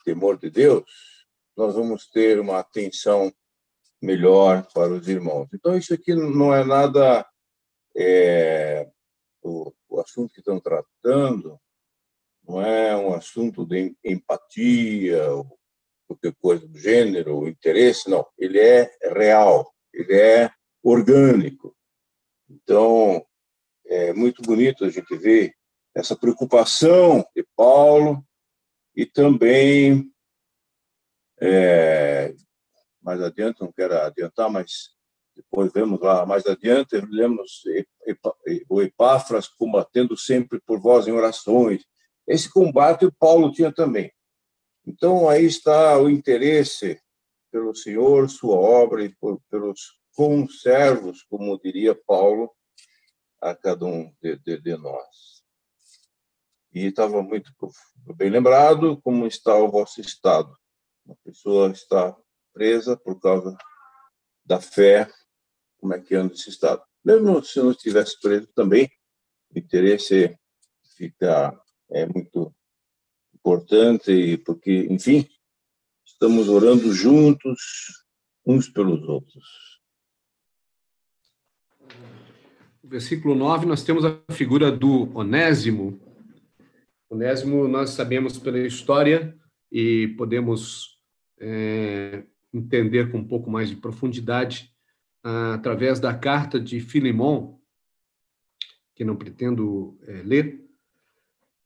temor 0.03 0.37
de 0.37 0.49
Deus, 0.49 1.25
nós 1.55 1.75
vamos 1.75 2.07
ter 2.09 2.39
uma 2.39 2.59
atenção 2.59 3.33
melhor 4.01 4.67
para 4.73 4.93
os 4.93 5.07
irmãos. 5.07 5.47
Então 5.53 5.77
isso 5.77 5.93
aqui 5.93 6.13
não 6.13 6.53
é 6.53 6.63
nada 6.63 7.25
é, 7.95 8.89
o, 9.41 9.73
o 9.87 9.99
assunto 9.99 10.33
que 10.33 10.39
estão 10.39 10.59
tratando 10.59 11.59
não 12.45 12.61
é 12.61 12.95
um 12.95 13.13
assunto 13.13 13.65
de 13.65 13.95
empatia 14.03 15.31
ou 15.31 15.57
qualquer 16.07 16.33
coisa 16.35 16.67
do 16.67 16.77
gênero, 16.77 17.39
o 17.39 17.47
interesse, 17.47 18.09
não. 18.09 18.27
Ele 18.37 18.59
é 18.59 18.91
real, 19.13 19.73
ele 19.93 20.13
é 20.13 20.51
orgânico. 20.81 21.75
Então, 22.49 23.25
é 23.85 24.13
muito 24.13 24.41
bonito 24.41 24.83
a 24.83 24.89
gente 24.89 25.15
ver 25.15 25.55
essa 25.95 26.15
preocupação 26.15 27.25
de 27.35 27.45
Paulo 27.55 28.25
e 28.95 29.05
também, 29.05 30.11
é, 31.39 32.33
mais 33.01 33.21
adiante, 33.21 33.61
não 33.61 33.71
quero 33.71 33.97
adiantar, 33.97 34.49
mas 34.49 34.93
depois 35.35 35.71
vemos 35.73 35.99
lá 35.99 36.25
mais 36.25 36.45
adiante, 36.45 36.95
lemos 37.09 37.63
o 38.69 38.81
Epáfras 38.81 39.47
combatendo 39.47 40.15
sempre 40.15 40.59
por 40.61 40.79
vós 40.79 41.07
em 41.07 41.11
orações. 41.11 41.83
Esse 42.27 42.49
combate 42.49 43.05
o 43.05 43.11
Paulo 43.11 43.51
tinha 43.51 43.71
também. 43.71 44.11
Então, 44.85 45.29
aí 45.29 45.45
está 45.45 45.97
o 45.97 46.09
interesse 46.09 46.99
pelo 47.51 47.73
Senhor, 47.75 48.29
sua 48.29 48.55
obra 48.55 49.03
e 49.03 49.09
por, 49.15 49.41
pelos 49.49 49.99
conservos, 50.13 51.23
como 51.23 51.59
diria 51.59 51.95
Paulo, 51.95 52.51
a 53.41 53.55
cada 53.55 53.85
um 53.85 54.13
de, 54.21 54.37
de, 54.37 54.59
de 54.59 54.77
nós. 54.77 55.32
E 56.73 56.87
estava 56.87 57.21
muito 57.21 57.51
bem 58.15 58.29
lembrado 58.29 58.99
como 59.01 59.27
está 59.27 59.55
o 59.55 59.69
vosso 59.69 60.01
estado. 60.01 60.57
Uma 61.05 61.15
pessoa 61.23 61.69
está 61.69 62.15
presa 62.53 62.97
por 62.97 63.19
causa 63.19 63.55
da 64.45 64.59
fé, 64.59 65.09
como 65.77 65.93
é 65.93 65.99
que 65.99 66.15
anda 66.15 66.33
esse 66.33 66.49
estado. 66.49 66.83
Mesmo 67.03 67.43
se 67.43 67.59
não 67.59 67.71
estivesse 67.71 68.19
preso 68.19 68.47
também, 68.55 68.89
o 69.53 69.59
interesse 69.59 70.35
fica 70.97 71.59
é 71.91 72.05
muito 72.07 72.53
importante, 73.35 74.37
porque, 74.45 74.87
enfim, 74.89 75.27
estamos 76.03 76.49
orando 76.49 76.91
juntos, 76.91 78.03
uns 78.45 78.67
pelos 78.69 79.07
outros. 79.07 79.81
No 82.81 82.89
versículo 82.89 83.35
9, 83.35 83.65
nós 83.65 83.83
temos 83.83 84.03
a 84.05 84.19
figura 84.31 84.71
do 84.71 85.15
Onésimo. 85.15 86.12
Onésimo, 87.13 87.67
nós 87.67 87.91
sabemos 87.91 88.39
pela 88.39 88.57
história 88.57 89.37
e 89.71 90.07
podemos 90.17 90.99
é, 91.39 92.23
entender 92.51 93.11
com 93.11 93.19
um 93.19 93.27
pouco 93.27 93.51
mais 93.51 93.69
de 93.69 93.75
profundidade 93.75 94.73
através 95.23 95.99
da 95.99 96.13
carta 96.13 96.59
de 96.59 96.81
Filemão, 96.81 97.59
que 98.95 99.05
não 99.05 99.15
pretendo 99.15 99.97
é, 100.01 100.23
ler, 100.23 100.65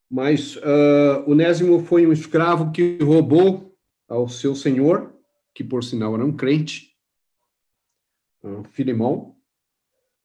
mas 0.09 0.57
uh, 0.57 1.23
Onésimo 1.25 1.79
foi 1.79 2.05
um 2.05 2.13
escravo 2.13 2.71
que 2.71 2.97
roubou 3.01 3.75
ao 4.07 4.29
seu 4.29 4.53
senhor, 4.53 5.13
que 5.55 5.63
por 5.63 5.83
sinal 5.83 6.13
era 6.13 6.23
um 6.23 6.35
crente, 6.35 6.93
uh, 8.43 8.63
Filemão, 8.65 9.35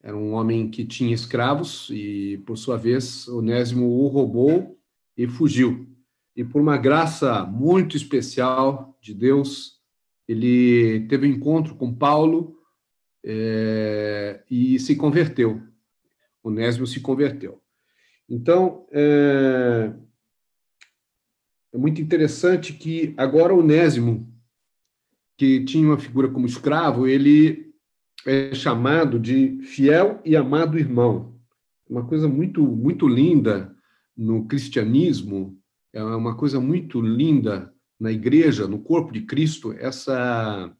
era 0.03 0.17
um 0.17 0.35
homem 0.35 0.69
que 0.69 0.85
tinha 0.85 1.15
escravos 1.15 1.89
e, 1.91 2.43
por 2.45 2.59
sua 2.59 2.77
vez, 2.77 3.27
Onésimo 3.29 3.87
o 3.87 4.09
roubou 4.09 4.82
e 5.17 5.27
fugiu. 5.27 5.89
E 6.35 6.43
por 6.43 6.61
uma 6.61 6.77
graça 6.77 7.45
muito 7.45 7.97
especial 7.97 8.97
de 9.01 9.13
Deus, 9.13 9.81
ele 10.27 11.07
teve 11.09 11.27
um 11.27 11.31
encontro 11.31 11.75
com 11.75 11.95
Paulo 11.95 12.57
é, 13.25 14.43
e 14.51 14.79
se 14.79 14.97
converteu. 14.97 15.61
Onésimo 16.43 16.87
se 16.87 17.01
converteu. 17.01 17.61
Então, 18.29 18.87
é, 18.91 19.93
é 21.73 21.79
muito 21.79 22.01
interessante 22.01 22.73
que 22.73 23.15
agora 23.17 23.55
Onésimo, 23.55 24.33
que 25.37 25.65
tinha 25.65 25.87
uma 25.87 25.99
figura 25.99 26.29
como 26.29 26.47
escravo, 26.47 27.07
ele 27.07 27.73
é 28.27 28.55
chamado 28.55 29.19
de 29.19 29.61
fiel 29.63 30.21
e 30.25 30.35
amado 30.35 30.79
irmão. 30.79 31.35
Uma 31.89 32.07
coisa 32.07 32.29
muito, 32.29 32.63
muito 32.63 33.07
linda 33.07 33.77
no 34.17 34.47
cristianismo, 34.47 35.59
é 35.93 36.03
uma 36.03 36.37
coisa 36.37 36.61
muito 36.61 37.01
linda 37.01 37.73
na 37.99 38.11
igreja, 38.11 38.67
no 38.67 38.81
corpo 38.81 39.13
de 39.13 39.23
Cristo, 39.23 39.73
essa 39.73 40.75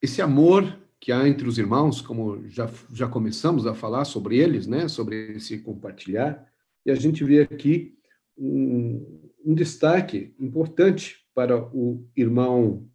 esse 0.00 0.20
amor 0.20 0.80
que 0.98 1.12
há 1.12 1.28
entre 1.28 1.48
os 1.48 1.58
irmãos, 1.58 2.00
como 2.00 2.48
já, 2.48 2.68
já 2.92 3.08
começamos 3.08 3.66
a 3.66 3.74
falar 3.74 4.04
sobre 4.04 4.38
eles, 4.38 4.66
né, 4.66 4.88
sobre 4.88 5.36
esse 5.36 5.58
compartilhar, 5.58 6.44
e 6.84 6.90
a 6.90 6.94
gente 6.94 7.22
vê 7.24 7.42
aqui 7.42 7.96
um, 8.36 9.30
um 9.44 9.54
destaque 9.54 10.34
importante 10.38 11.24
para 11.34 11.56
o 11.56 12.04
irmão 12.16 12.88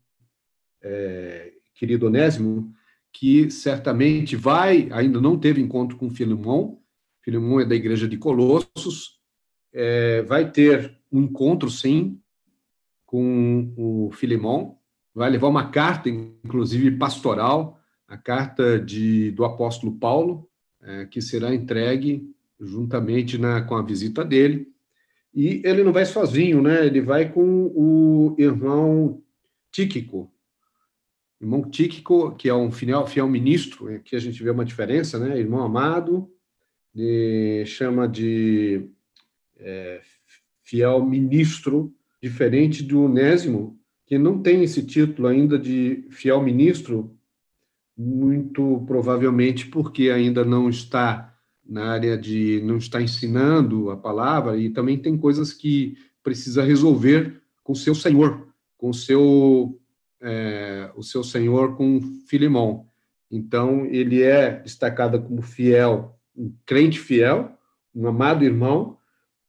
é, 0.81 1.53
querido 1.75 2.07
Onésimo, 2.07 2.73
que 3.11 3.49
certamente 3.49 4.35
vai, 4.35 4.89
ainda 4.91 5.19
não 5.19 5.37
teve 5.37 5.61
encontro 5.61 5.97
com 5.97 6.09
Filemão, 6.09 6.81
Filemão 7.27 7.59
é 7.59 7.65
da 7.65 7.75
igreja 7.75 8.07
de 8.07 8.15
Colossos, 8.15 9.19
é, 9.73 10.21
vai 10.21 10.49
ter 10.49 10.97
um 11.11 11.23
encontro, 11.23 11.69
sim, 11.69 12.21
com 13.05 13.73
o 13.75 14.09
Filemão, 14.13 14.77
vai 15.13 15.29
levar 15.29 15.49
uma 15.49 15.69
carta, 15.69 16.07
inclusive 16.07 16.91
pastoral, 16.91 17.77
a 18.07 18.15
carta 18.15 18.79
de, 18.79 19.31
do 19.31 19.43
apóstolo 19.43 19.93
Paulo, 19.97 20.49
é, 20.81 21.05
que 21.05 21.21
será 21.21 21.53
entregue 21.53 22.33
juntamente 22.61 23.37
na, 23.37 23.61
com 23.61 23.75
a 23.75 23.81
visita 23.81 24.23
dele. 24.23 24.69
E 25.35 25.61
ele 25.65 25.83
não 25.83 25.91
vai 25.91 26.05
sozinho, 26.05 26.61
né? 26.61 26.85
Ele 26.85 27.01
vai 27.01 27.29
com 27.29 27.65
o 27.75 28.35
irmão 28.37 29.21
Tíquico, 29.69 30.31
irmão 31.41 31.69
Tíquico, 31.69 32.33
que 32.37 32.47
é 32.47 32.53
um 32.53 32.71
fiel, 32.71 33.05
fiel 33.05 33.27
ministro, 33.27 33.93
aqui 33.93 34.15
a 34.15 34.19
gente 34.19 34.41
vê 34.41 34.49
uma 34.49 34.63
diferença, 34.63 35.19
né? 35.19 35.37
Irmão 35.37 35.61
amado, 35.61 36.31
chama 37.65 38.07
de 38.07 38.89
é, 39.57 40.01
fiel 40.63 41.05
ministro, 41.05 41.93
diferente 42.21 42.83
do 42.83 43.03
Onésimo, 43.03 43.79
que 44.05 44.17
não 44.17 44.41
tem 44.41 44.63
esse 44.63 44.83
título 44.85 45.27
ainda 45.27 45.59
de 45.59 46.05
fiel 46.09 46.41
ministro, 46.41 47.15
muito 47.97 48.83
provavelmente 48.87 49.67
porque 49.67 50.09
ainda 50.09 50.45
não 50.45 50.69
está 50.69 51.33
na 51.65 51.91
área 51.91 52.17
de 52.17 52.61
não 52.63 52.77
está 52.77 53.01
ensinando 53.01 53.89
a 53.89 53.97
palavra 53.97 54.57
e 54.57 54.69
também 54.69 54.97
tem 54.97 55.17
coisas 55.17 55.51
que 55.51 55.97
precisa 56.23 56.63
resolver 56.63 57.41
com 57.63 57.75
seu 57.75 57.93
senhor, 57.93 58.47
com 58.77 58.93
seu 58.93 59.77
é, 60.21 60.89
o 60.95 61.03
seu 61.03 61.23
senhor 61.23 61.75
com 61.75 61.99
Filimão. 62.27 62.87
Então 63.29 63.85
ele 63.85 64.21
é 64.21 64.51
destacado 64.59 65.21
como 65.21 65.41
fiel, 65.41 66.16
um 66.37 66.53
crente 66.65 66.99
fiel, 66.99 67.57
um 67.95 68.07
amado 68.07 68.45
irmão, 68.45 68.97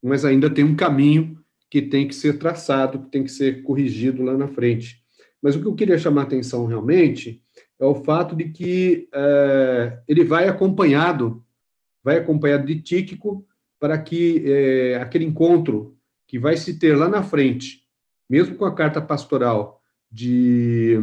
mas 0.02 0.24
ainda 0.24 0.48
tem 0.48 0.64
um 0.64 0.74
caminho 0.74 1.38
que 1.70 1.82
tem 1.82 2.08
que 2.08 2.14
ser 2.14 2.38
traçado, 2.38 3.00
que 3.00 3.10
tem 3.10 3.22
que 3.22 3.30
ser 3.30 3.62
corrigido 3.62 4.22
lá 4.22 4.36
na 4.36 4.48
frente. 4.48 5.02
Mas 5.42 5.54
o 5.54 5.60
que 5.60 5.66
eu 5.66 5.74
queria 5.74 5.98
chamar 5.98 6.22
atenção 6.22 6.66
realmente 6.66 7.42
é 7.78 7.84
o 7.84 7.94
fato 7.94 8.34
de 8.34 8.48
que 8.48 9.08
é, 9.12 10.00
ele 10.08 10.24
vai 10.24 10.48
acompanhado, 10.48 11.44
vai 12.02 12.16
acompanhado 12.16 12.66
de 12.66 12.80
Tíquico 12.80 13.46
para 13.78 13.98
que 13.98 14.42
é, 14.46 14.96
aquele 14.96 15.24
encontro 15.24 15.96
que 16.26 16.38
vai 16.38 16.56
se 16.56 16.78
ter 16.78 16.96
lá 16.96 17.08
na 17.08 17.22
frente, 17.22 17.82
mesmo 18.28 18.56
com 18.56 18.64
a 18.64 18.74
carta 18.74 19.00
pastoral 19.00 19.80
de, 20.10 20.98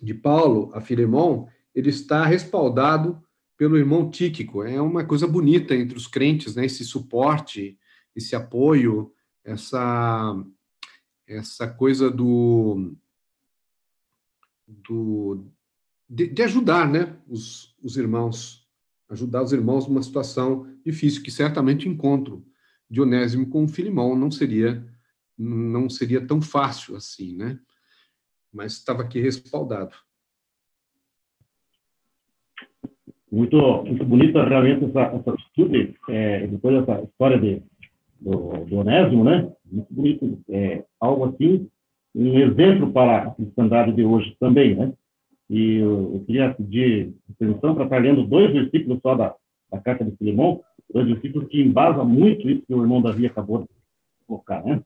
de 0.00 0.14
Paulo 0.14 0.70
a 0.74 0.80
Filemão, 0.80 1.48
ele 1.74 1.90
está 1.90 2.24
respaldado 2.24 3.22
pelo 3.58 3.76
irmão 3.76 4.08
Tíquico. 4.08 4.62
É 4.62 4.80
uma 4.80 5.04
coisa 5.04 5.26
bonita 5.26 5.74
entre 5.74 5.98
os 5.98 6.06
crentes, 6.06 6.54
né? 6.54 6.64
esse 6.64 6.84
suporte, 6.84 7.76
esse 8.14 8.36
apoio, 8.36 9.12
essa, 9.44 10.42
essa 11.26 11.66
coisa 11.66 12.08
do, 12.08 12.94
do 14.66 15.44
de, 16.08 16.28
de, 16.28 16.42
ajudar 16.42 16.88
né? 16.88 17.18
os, 17.26 17.76
os 17.82 17.96
irmãos, 17.96 18.64
ajudar 19.10 19.42
os 19.42 19.52
irmãos 19.52 19.88
numa 19.88 20.02
situação 20.02 20.72
difícil, 20.86 21.22
que 21.22 21.30
certamente 21.30 21.88
o 21.88 21.90
encontro 21.90 22.46
de 22.88 23.00
Onésimo 23.00 23.48
com 23.48 23.64
o 23.64 23.68
Filimão 23.68 24.16
não 24.16 24.30
seria 24.30 24.86
não 25.40 25.88
seria 25.88 26.26
tão 26.26 26.42
fácil 26.42 26.96
assim, 26.96 27.36
né? 27.36 27.60
Mas 28.52 28.72
estava 28.72 29.02
aqui 29.02 29.20
respaldado. 29.20 29.94
Muito, 33.30 33.84
muito 33.84 34.04
bonita 34.04 34.44
realmente 34.44 34.86
essa, 34.86 35.00
essa 35.02 35.30
atitude, 35.32 35.94
é, 36.08 36.46
depois 36.46 36.78
dessa 36.78 37.02
história 37.02 37.38
de, 37.38 37.62
do, 38.20 38.64
do 38.64 38.76
Onésimo, 38.76 39.22
né? 39.22 39.52
Muito 39.70 39.92
bonito. 39.92 40.40
É, 40.48 40.84
algo 40.98 41.26
assim, 41.26 41.68
um 42.14 42.38
exemplo 42.38 42.90
para 42.90 43.18
a 43.18 43.30
cristandade 43.32 43.92
de 43.92 44.02
hoje 44.02 44.34
também, 44.40 44.74
né? 44.74 44.92
E 45.50 45.76
eu, 45.76 46.14
eu 46.14 46.24
queria 46.26 46.54
pedir 46.54 47.14
atenção 47.30 47.74
para 47.74 47.84
estar 47.84 47.98
lendo 47.98 48.26
dois 48.26 48.52
versículos 48.52 49.00
só 49.02 49.14
da, 49.14 49.34
da 49.70 49.78
carta 49.78 50.04
de 50.04 50.16
Filemão, 50.16 50.62
dois 50.92 51.06
versículos 51.06 51.48
que 51.48 51.60
embasam 51.60 52.06
muito 52.06 52.48
isso 52.48 52.62
que 52.66 52.74
o 52.74 52.82
irmão 52.82 53.02
Davi 53.02 53.26
acabou 53.26 53.62
de 53.62 53.68
colocar, 54.26 54.62
né? 54.64 54.80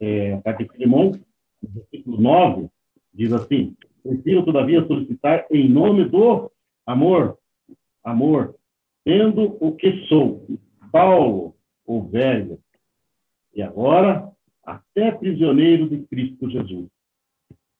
É, 0.00 0.34
a 0.34 0.42
carta 0.42 0.64
de 0.64 0.70
Filemão, 0.70 1.12
versículo 1.62 2.20
9, 2.20 2.68
diz 3.12 3.32
assim: 3.32 3.74
Prefiro, 4.02 4.44
todavia, 4.44 4.86
solicitar 4.86 5.46
em 5.50 5.68
nome 5.68 6.04
do 6.04 6.50
amor, 6.86 7.37
amor, 8.10 8.54
sendo 9.04 9.56
o 9.60 9.74
que 9.74 10.06
sou, 10.06 10.46
Paulo, 10.90 11.54
o 11.86 12.02
velho, 12.02 12.58
e 13.54 13.62
agora 13.62 14.30
até 14.64 15.10
prisioneiro 15.12 15.88
de 15.88 16.06
Cristo 16.06 16.50
Jesus. 16.50 16.88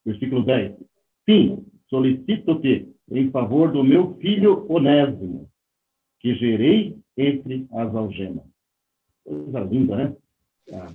Versículo 0.04 0.44
10. 0.44 0.76
Sim, 1.28 1.66
solicito-te 1.88 2.88
em 3.10 3.30
favor 3.30 3.70
do 3.72 3.84
meu 3.84 4.14
filho 4.16 4.66
Onésimo, 4.70 5.48
que 6.20 6.34
gerei 6.34 6.96
entre 7.16 7.66
as 7.72 7.94
algemas. 7.94 8.44
Coisa 9.24 9.60
linda, 9.60 9.96
né? 9.96 10.16
A 10.72 10.92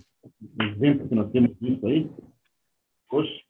exemplo 0.66 1.08
que 1.08 1.16
nós 1.16 1.32
temos 1.32 1.58
disso 1.60 1.86
aí, 1.88 2.10
hoje, 3.12 3.44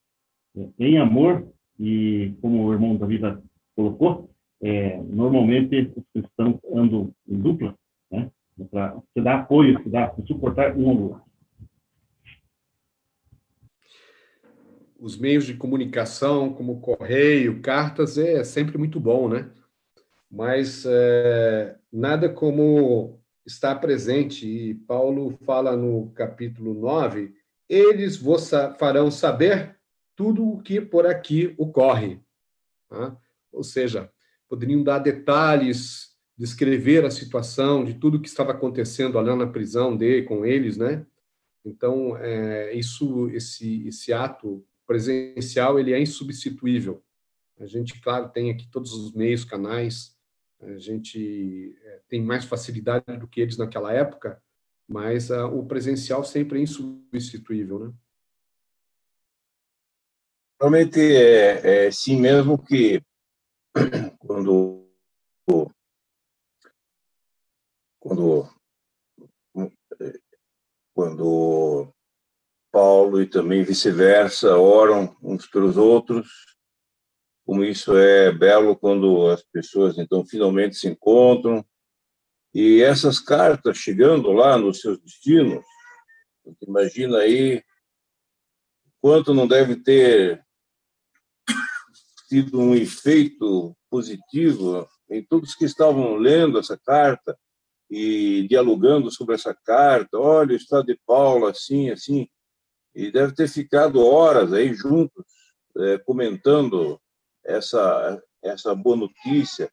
é, 0.57 0.69
em 0.79 0.97
amor, 0.97 1.47
e 1.79 2.33
como 2.41 2.65
o 2.65 2.73
irmão 2.73 2.95
da 2.95 3.05
vida 3.05 3.41
colocou, 3.75 4.29
é, 4.63 4.97
normalmente 5.03 5.91
os 5.93 6.05
cristãos 6.13 6.57
andam 6.73 7.13
em 7.27 7.37
dupla, 7.37 7.77
né? 8.09 8.31
Para 8.71 8.97
se 9.13 9.21
dar 9.21 9.41
apoio, 9.41 9.83
se 9.83 9.89
dar, 9.89 10.15
suportar 10.25 10.77
um 10.77 10.89
ao 10.89 11.01
outro. 11.01 11.21
Os 14.97 15.17
meios 15.17 15.45
de 15.45 15.55
comunicação, 15.55 16.53
como 16.53 16.79
correio, 16.79 17.61
cartas, 17.61 18.17
é 18.17 18.41
sempre 18.45 18.77
muito 18.77 19.01
bom, 19.01 19.27
né? 19.27 19.51
Mas 20.31 20.85
é, 20.87 21.75
nada 21.91 22.29
como 22.29 23.19
estar 23.45 23.75
presente, 23.75 24.47
e 24.47 24.75
Paulo 24.75 25.37
fala 25.45 25.75
no 25.75 26.09
capítulo 26.11 26.73
9, 26.73 27.33
eles 27.67 28.15
vos 28.15 28.49
farão 28.79 29.11
saber 29.11 29.77
tudo 30.15 30.47
o 30.47 30.61
que 30.61 30.79
por 30.79 31.05
aqui 31.05 31.53
ocorre. 31.57 32.21
Tá? 32.87 33.17
Ou 33.51 33.63
seja, 33.63 34.09
poderiam 34.49 34.83
dar 34.83 34.99
detalhes, 34.99 36.13
descrever 36.37 37.05
a 37.05 37.11
situação 37.11 37.83
de 37.83 37.93
tudo 37.93 38.19
que 38.19 38.27
estava 38.27 38.51
acontecendo 38.51 39.19
lá 39.19 39.35
na 39.35 39.47
prisão 39.47 39.95
dele 39.95 40.23
com 40.23 40.45
eles, 40.45 40.77
né? 40.77 41.05
Então, 41.65 42.17
é, 42.17 42.73
isso, 42.73 43.29
esse, 43.29 43.87
esse 43.87 44.11
ato 44.11 44.65
presencial, 44.85 45.79
ele 45.79 45.93
é 45.93 45.99
insubstituível. 45.99 47.01
A 47.59 47.65
gente, 47.65 47.99
claro, 48.01 48.29
tem 48.29 48.51
aqui 48.51 48.67
todos 48.69 48.93
os 48.93 49.13
meios, 49.13 49.45
canais, 49.45 50.17
a 50.59 50.77
gente 50.77 51.75
é, 51.83 52.01
tem 52.09 52.21
mais 52.21 52.45
facilidade 52.45 53.17
do 53.17 53.27
que 53.27 53.41
eles 53.41 53.57
naquela 53.57 53.93
época, 53.93 54.41
mas 54.87 55.29
uh, 55.29 55.45
o 55.45 55.65
presencial 55.65 56.23
sempre 56.23 56.59
é 56.59 56.63
insubstituível, 56.63 57.79
né? 57.79 57.93
Realmente 60.59 60.99
é, 60.99 61.87
é 61.87 61.91
sim 61.91 62.19
mesmo 62.19 62.57
que 62.57 63.01
quando 64.19 64.87
quando 67.99 68.49
quando 70.93 71.93
Paulo 72.71 73.21
e 73.21 73.25
também 73.27 73.63
vice-versa 73.63 74.57
oram 74.57 75.15
uns 75.21 75.47
pelos 75.47 75.77
outros, 75.77 76.27
como 77.45 77.63
isso 77.63 77.95
é 77.97 78.31
belo 78.31 78.75
quando 78.75 79.27
as 79.27 79.43
pessoas 79.43 79.97
então 79.97 80.25
finalmente 80.25 80.75
se 80.75 80.87
encontram. 80.87 81.65
E 82.53 82.81
essas 82.81 83.19
cartas 83.19 83.77
chegando 83.77 84.31
lá 84.31 84.57
nos 84.57 84.81
seus 84.81 84.99
destinos, 84.99 85.65
imagina 86.61 87.17
aí 87.17 87.63
quanto 89.01 89.33
não 89.33 89.47
deve 89.47 89.75
ter 89.75 90.42
tido 92.33 92.59
um 92.59 92.73
efeito 92.73 93.77
positivo 93.91 94.89
em 95.07 95.23
todos 95.23 95.53
que 95.53 95.65
estavam 95.65 96.15
lendo 96.15 96.57
essa 96.57 96.75
carta 96.75 97.37
e 97.87 98.47
dialogando 98.47 99.11
sobre 99.11 99.35
essa 99.35 99.53
carta. 99.53 100.17
Olha, 100.17 100.53
o 100.53 100.55
estado 100.55 100.87
de 100.87 100.99
Paulo, 101.05 101.45
assim, 101.45 101.91
assim. 101.91 102.27
E 102.95 103.11
deve 103.11 103.35
ter 103.35 103.47
ficado 103.47 104.03
horas 104.03 104.51
aí 104.51 104.73
juntos, 104.73 105.23
é, 105.77 105.99
comentando 105.99 106.99
essa, 107.45 108.19
essa 108.41 108.73
boa 108.73 108.95
notícia, 108.95 109.71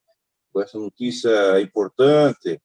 essa 0.58 0.78
notícia 0.78 1.62
importante. 1.62 2.60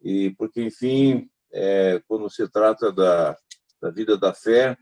E 0.00 0.30
porque, 0.38 0.62
enfim, 0.62 1.28
é, 1.52 2.02
quando 2.08 2.30
se 2.30 2.48
trata 2.48 2.90
da, 2.90 3.36
da 3.82 3.90
vida 3.90 4.16
da 4.16 4.32
fé, 4.32 4.78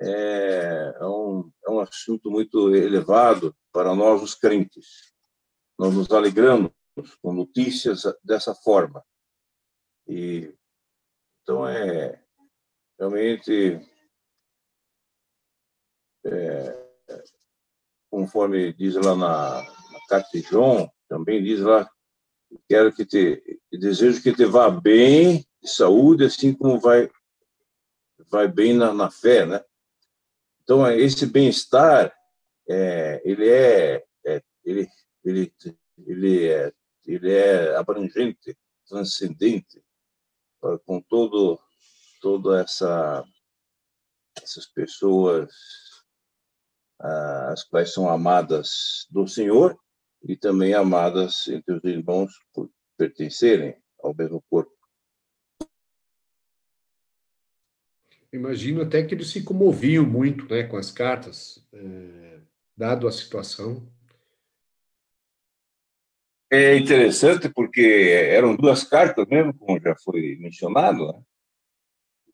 é, 0.00 0.96
é, 1.00 1.06
um, 1.06 1.50
é 1.66 1.70
um 1.70 1.80
assunto 1.80 2.30
muito 2.30 2.74
elevado 2.74 3.54
para 3.72 3.94
nós, 3.94 4.22
os 4.22 4.34
crentes. 4.34 5.12
Nós 5.78 5.94
nos 5.94 6.10
alegramos 6.10 6.72
com 7.22 7.32
notícias 7.32 8.02
dessa 8.22 8.54
forma. 8.54 9.04
E, 10.06 10.54
então, 11.42 11.66
é 11.68 12.22
realmente, 12.98 13.80
é, 16.24 16.88
conforme 18.10 18.72
diz 18.72 18.94
lá 18.96 19.14
na, 19.14 19.62
na 19.62 20.06
carta 20.08 20.28
de 20.32 20.40
João, 20.40 20.90
também 21.08 21.42
diz 21.42 21.60
lá, 21.60 21.88
quero 22.68 22.92
que 22.92 23.04
te, 23.04 23.60
desejo 23.70 24.22
que 24.22 24.32
te 24.32 24.44
vá 24.44 24.70
bem, 24.70 25.46
de 25.62 25.68
saúde, 25.68 26.24
assim 26.24 26.54
como 26.54 26.78
vai 26.78 27.10
vai 28.30 28.48
bem 28.48 28.74
na, 28.74 28.92
na 28.92 29.10
fé, 29.10 29.46
né? 29.46 29.64
Então, 30.68 30.86
esse 30.92 31.24
bem-estar, 31.24 32.14
é, 32.68 33.22
ele, 33.24 33.48
é, 33.48 34.04
é, 34.26 34.42
ele, 34.62 34.86
ele, 35.24 35.54
ele, 35.96 36.46
é, 36.46 36.72
ele 37.06 37.32
é 37.32 37.74
abrangente, 37.74 38.54
transcendente, 38.86 39.82
com 40.84 41.00
todo, 41.00 41.58
toda 42.20 42.60
essa, 42.60 43.24
essas 44.42 44.66
pessoas 44.66 45.48
as 47.00 47.64
quais 47.64 47.94
são 47.94 48.06
amadas 48.06 49.06
do 49.08 49.26
Senhor 49.26 49.74
e 50.22 50.36
também 50.36 50.74
amadas 50.74 51.48
entre 51.48 51.76
os 51.76 51.84
irmãos 51.84 52.30
por 52.52 52.68
pertencerem 52.94 53.74
ao 54.02 54.14
mesmo 54.14 54.44
corpo. 54.50 54.77
Imagino 58.32 58.82
até 58.82 59.02
que 59.02 59.14
eles 59.14 59.30
se 59.30 59.42
comoviam 59.42 60.04
muito 60.04 60.46
né, 60.52 60.64
com 60.64 60.76
as 60.76 60.90
cartas, 60.90 61.66
é, 61.72 62.38
dado 62.76 63.08
a 63.08 63.12
situação. 63.12 63.90
É 66.50 66.76
interessante 66.76 67.48
porque 67.48 67.80
eram 68.30 68.56
duas 68.56 68.84
cartas 68.84 69.26
mesmo, 69.26 69.54
como 69.54 69.80
já 69.80 69.94
foi 69.96 70.36
mencionado, 70.36 71.12
né? 71.12 71.22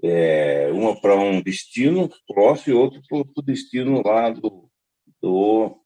é, 0.07 0.71
uma 0.71 1.01
para 1.01 1.17
um 1.17 1.41
destino 1.41 2.11
próximo 2.27 2.75
e 2.75 2.79
outra 2.79 3.01
para 3.09 3.19
o 3.19 3.43
destino 3.43 4.03
lá 4.05 4.29
do, 4.29 4.71
do 5.21 5.83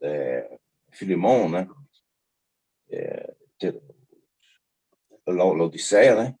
é, 0.00 0.58
Filimão, 0.90 1.50
né? 1.50 1.68
É, 2.90 3.34
Laodiceia, 5.26 6.16
né? 6.16 6.34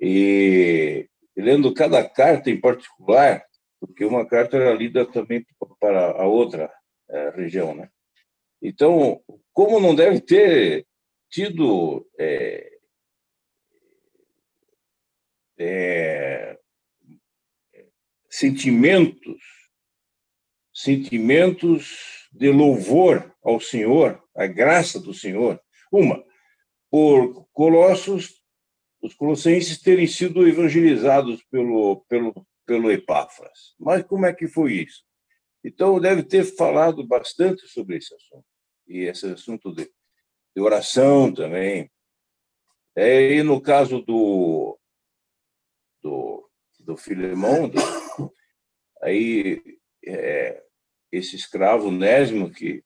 E 0.00 1.08
lendo 1.36 1.72
cada 1.74 2.08
carta 2.08 2.50
em 2.50 2.60
particular, 2.60 3.44
porque 3.80 4.04
uma 4.04 4.26
carta 4.26 4.56
era 4.56 4.72
lida 4.72 5.04
também 5.04 5.44
para 5.78 6.12
a 6.12 6.26
outra 6.26 6.72
é, 7.08 7.30
região, 7.30 7.74
né? 7.74 7.90
Então, 8.60 9.20
como 9.52 9.78
não 9.78 9.94
deve 9.94 10.20
ter 10.20 10.86
tido 11.30 12.06
é, 12.18 12.72
é, 15.58 16.58
sentimentos, 18.30 19.42
sentimentos 20.72 22.28
de 22.32 22.50
louvor 22.50 23.34
ao 23.42 23.60
Senhor, 23.60 24.22
a 24.34 24.46
graça 24.46 25.00
do 25.00 25.14
Senhor. 25.14 25.60
Uma, 25.90 26.22
por 26.90 27.46
Colossos 27.52 28.42
os 29.06 29.14
colossenses 29.14 29.78
terem 29.80 30.06
sido 30.06 30.46
evangelizados 30.46 31.42
pelo, 31.44 32.04
pelo, 32.08 32.46
pelo 32.66 32.90
Epáfras. 32.90 33.74
Mas 33.78 34.02
como 34.04 34.26
é 34.26 34.34
que 34.34 34.48
foi 34.48 34.72
isso? 34.74 35.04
Então, 35.64 36.00
deve 36.00 36.24
ter 36.24 36.44
falado 36.44 37.06
bastante 37.06 37.66
sobre 37.68 37.96
esse 37.96 38.12
assunto. 38.14 38.44
E 38.88 39.04
esse 39.04 39.26
assunto 39.26 39.72
de, 39.72 39.84
de 40.54 40.60
oração 40.60 41.32
também. 41.32 41.90
É, 42.96 43.34
e 43.34 43.42
no 43.44 43.60
caso 43.60 44.00
do, 44.02 44.76
do, 46.02 46.50
do 46.80 46.96
Filemão, 46.96 47.68
do, 47.68 47.78
aí 49.02 49.62
é, 50.04 50.64
esse 51.12 51.36
escravo 51.36 51.92
Nésimo 51.92 52.50
que, 52.50 52.82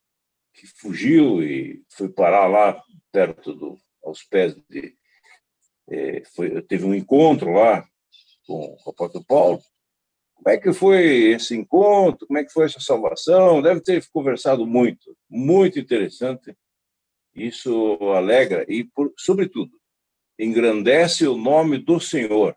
que 0.53 0.67
fugiu 0.67 1.43
e 1.43 1.83
foi 1.89 2.11
parar 2.11 2.47
lá 2.47 2.83
perto 3.11 3.55
do, 3.55 3.79
aos 4.03 4.23
pés 4.23 4.55
de, 4.69 4.99
é, 5.91 6.23
foi, 6.35 6.63
teve 6.63 6.85
um 6.85 6.95
encontro 6.95 7.53
lá 7.53 7.85
com 8.47 8.77
o 8.85 8.91
apóstolo 8.91 9.25
Paulo. 9.25 9.61
Como 10.35 10.49
é 10.49 10.57
que 10.57 10.73
foi 10.73 11.33
esse 11.33 11.55
encontro? 11.55 12.27
Como 12.27 12.39
é 12.39 12.45
que 12.45 12.53
foi 12.53 12.65
essa 12.65 12.81
salvação? 12.81 13.61
Deve 13.61 13.81
ter 13.81 14.03
conversado 14.11 14.67
muito, 14.67 15.17
muito 15.29 15.79
interessante. 15.79 16.57
Isso 17.35 17.99
alegra 18.15 18.65
e, 18.69 18.85
por, 18.85 19.13
sobretudo, 19.17 19.71
engrandece 20.39 21.27
o 21.27 21.37
nome 21.37 21.79
do 21.79 22.01
Senhor. 22.01 22.57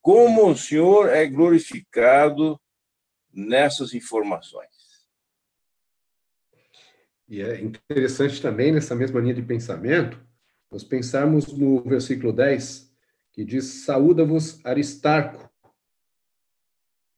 Como 0.00 0.48
o 0.48 0.56
Senhor 0.56 1.10
é 1.10 1.26
glorificado 1.26 2.58
nessas 3.32 3.92
informações. 3.92 4.70
E 7.28 7.42
é 7.42 7.60
interessante 7.60 8.40
também, 8.40 8.72
nessa 8.72 8.94
mesma 8.94 9.20
linha 9.20 9.34
de 9.34 9.42
pensamento, 9.42 10.22
nós 10.74 10.82
pensarmos 10.82 11.56
no 11.56 11.80
versículo 11.82 12.32
10, 12.32 12.92
que 13.32 13.44
diz: 13.44 13.84
Saúda-vos 13.84 14.60
Aristarco, 14.64 15.48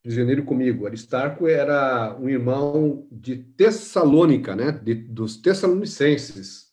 prisioneiro 0.03 0.45
comigo. 0.45 0.87
Aristarco 0.87 1.49
era 1.49 2.14
um 2.21 2.29
irmão 2.29 3.09
de 3.11 3.37
Tessalônica, 3.38 4.55
né, 4.55 4.73
de, 4.73 4.95
dos 4.95 5.38
Tessalonicenses, 5.38 6.71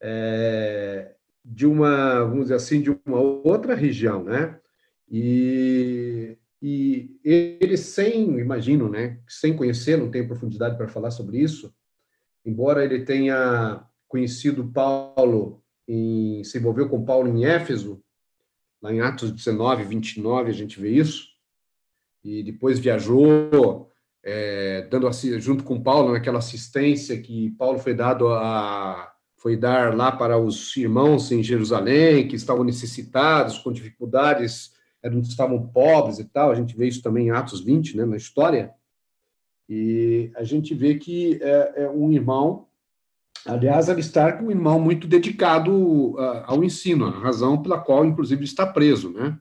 é, 0.00 1.14
de 1.44 1.66
uma, 1.66 2.24
vamos 2.24 2.44
dizer 2.44 2.54
assim, 2.54 2.80
de 2.80 2.90
uma 3.04 3.20
outra 3.20 3.74
região, 3.74 4.24
né? 4.24 4.58
E, 5.08 6.38
e 6.62 7.20
ele 7.22 7.76
sem, 7.76 8.38
imagino, 8.38 8.88
né, 8.88 9.20
sem 9.28 9.54
conhecer, 9.54 9.98
não 9.98 10.10
tenho 10.10 10.26
profundidade 10.26 10.78
para 10.78 10.88
falar 10.88 11.10
sobre 11.10 11.38
isso, 11.38 11.72
embora 12.44 12.82
ele 12.82 13.04
tenha 13.04 13.86
conhecido 14.08 14.66
Paulo, 14.72 15.62
em, 15.88 16.42
se 16.44 16.58
envolveu 16.58 16.88
com 16.88 17.04
Paulo 17.04 17.28
em 17.28 17.44
Éfeso, 17.44 18.02
lá 18.80 18.92
em 18.92 19.00
Atos 19.00 19.30
19, 19.30 19.84
29, 19.84 20.50
a 20.50 20.54
gente 20.54 20.80
vê 20.80 20.90
isso, 20.90 21.28
e 22.24 22.42
depois 22.42 22.78
viajou, 22.78 23.90
é, 24.22 24.82
dando 24.90 25.08
junto 25.38 25.62
com 25.62 25.80
Paulo 25.80 26.12
naquela 26.12 26.38
assistência 26.38 27.20
que 27.20 27.50
Paulo 27.52 27.78
foi 27.78 27.94
dado 27.94 28.28
a 28.28 29.12
foi 29.36 29.56
dar 29.56 29.94
lá 29.94 30.10
para 30.10 30.36
os 30.38 30.76
irmãos 30.76 31.30
em 31.30 31.42
Jerusalém 31.42 32.26
que 32.26 32.34
estavam 32.34 32.64
necessitados, 32.64 33.58
com 33.58 33.70
dificuldades, 33.70 34.72
eram 35.00 35.20
estavam 35.20 35.68
pobres 35.68 36.18
e 36.18 36.24
tal. 36.24 36.50
A 36.50 36.54
gente 36.56 36.76
vê 36.76 36.88
isso 36.88 37.02
também 37.02 37.28
em 37.28 37.30
Atos 37.30 37.60
20, 37.60 37.96
né, 37.96 38.04
na 38.04 38.16
história. 38.16 38.72
E 39.68 40.32
a 40.34 40.42
gente 40.42 40.74
vê 40.74 40.96
que 40.96 41.38
é, 41.40 41.84
é 41.84 41.88
um 41.88 42.10
irmão 42.10 42.65
Aliás, 43.46 43.88
Aristarco 43.88 44.42
é 44.42 44.46
um 44.46 44.50
irmão 44.50 44.80
muito 44.80 45.06
dedicado 45.06 45.72
uh, 45.72 46.42
ao 46.46 46.64
ensino, 46.64 47.06
a 47.06 47.10
razão 47.10 47.62
pela 47.62 47.78
qual, 47.78 48.04
inclusive, 48.04 48.44
está 48.44 48.66
preso, 48.66 49.10
né? 49.10 49.38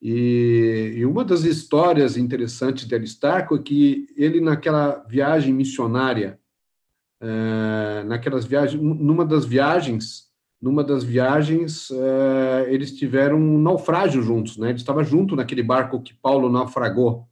E, 0.00 0.94
e, 0.96 1.06
uma 1.06 1.24
das 1.24 1.42
histórias 1.42 2.16
interessantes 2.16 2.86
de 2.86 2.94
Aristarco 2.94 3.56
é 3.56 3.58
que 3.58 4.06
ele, 4.16 4.40
naquela 4.40 5.04
viagem 5.08 5.52
missionária, 5.52 6.38
uh, 7.20 8.06
naquelas 8.06 8.44
viagens, 8.44 8.80
numa 8.80 9.24
das 9.24 9.44
viagens, 9.44 10.28
numa 10.60 10.82
das 10.82 11.04
viagens, 11.04 11.90
uh, 11.90 12.66
eles 12.68 12.96
tiveram 12.96 13.38
um 13.38 13.60
naufrágio 13.60 14.22
juntos, 14.22 14.56
né? 14.56 14.70
Ele 14.70 14.78
estava 14.78 15.04
junto 15.04 15.36
naquele 15.36 15.62
barco 15.62 16.02
que 16.02 16.14
Paulo 16.14 16.50
naufragou, 16.50 17.28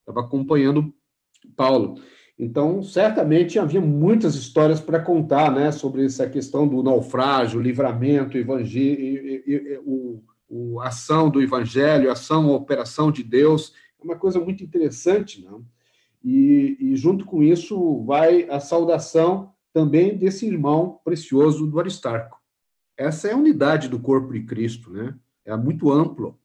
estava 0.00 0.26
acompanhando 0.26 0.92
Paulo. 1.56 2.00
Então, 2.42 2.82
certamente 2.82 3.58
havia 3.58 3.82
muitas 3.82 4.34
histórias 4.34 4.80
para 4.80 4.98
contar, 4.98 5.52
né, 5.52 5.70
sobre 5.70 6.06
essa 6.06 6.26
questão 6.26 6.66
do 6.66 6.82
naufrágio, 6.82 7.60
livramento, 7.60 8.38
evangelho, 8.38 9.42
o, 9.84 10.22
o, 10.48 10.80
ação 10.80 11.28
do 11.28 11.42
evangelho, 11.42 12.10
ação, 12.10 12.50
operação 12.50 13.12
de 13.12 13.22
Deus, 13.22 13.74
é 14.00 14.02
uma 14.02 14.16
coisa 14.16 14.40
muito 14.40 14.64
interessante, 14.64 15.44
não? 15.44 15.58
Né? 15.58 15.64
E, 16.24 16.76
e 16.80 16.96
junto 16.96 17.26
com 17.26 17.42
isso 17.42 18.02
vai 18.04 18.48
a 18.48 18.58
saudação 18.58 19.52
também 19.70 20.16
desse 20.16 20.46
irmão 20.46 20.98
precioso 21.04 21.66
do 21.66 21.78
Aristarco. 21.78 22.38
Essa 22.96 23.28
é 23.28 23.32
a 23.32 23.36
unidade 23.36 23.86
do 23.86 23.98
corpo 23.98 24.32
de 24.32 24.40
Cristo, 24.44 24.90
né? 24.90 25.14
É 25.44 25.54
muito 25.56 25.90
amplo. 25.90 26.38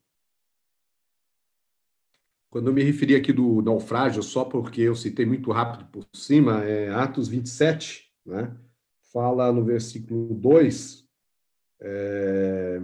Quando 2.56 2.68
eu 2.68 2.74
me 2.74 2.84
referi 2.84 3.15
aqui 3.15 3.34
do 3.34 3.62
naufrágio, 3.62 4.24
só 4.24 4.46
porque 4.46 4.80
eu 4.80 4.96
citei 4.96 5.26
muito 5.26 5.52
rápido 5.52 5.89
por 5.91 6.08
cima, 6.13 6.63
é 6.63 6.89
Atos 6.89 7.28
27, 7.28 8.10
né? 8.26 8.56
fala 9.12 9.52
no 9.52 9.62
versículo 9.62 10.34
2, 10.34 11.06
é, 11.82 12.82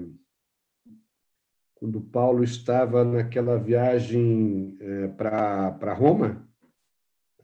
quando 1.75 2.01
Paulo 2.01 2.43
estava 2.43 3.05
naquela 3.05 3.57
viagem 3.57 4.75
é, 4.81 5.07
para 5.07 5.93
Roma, 5.93 6.45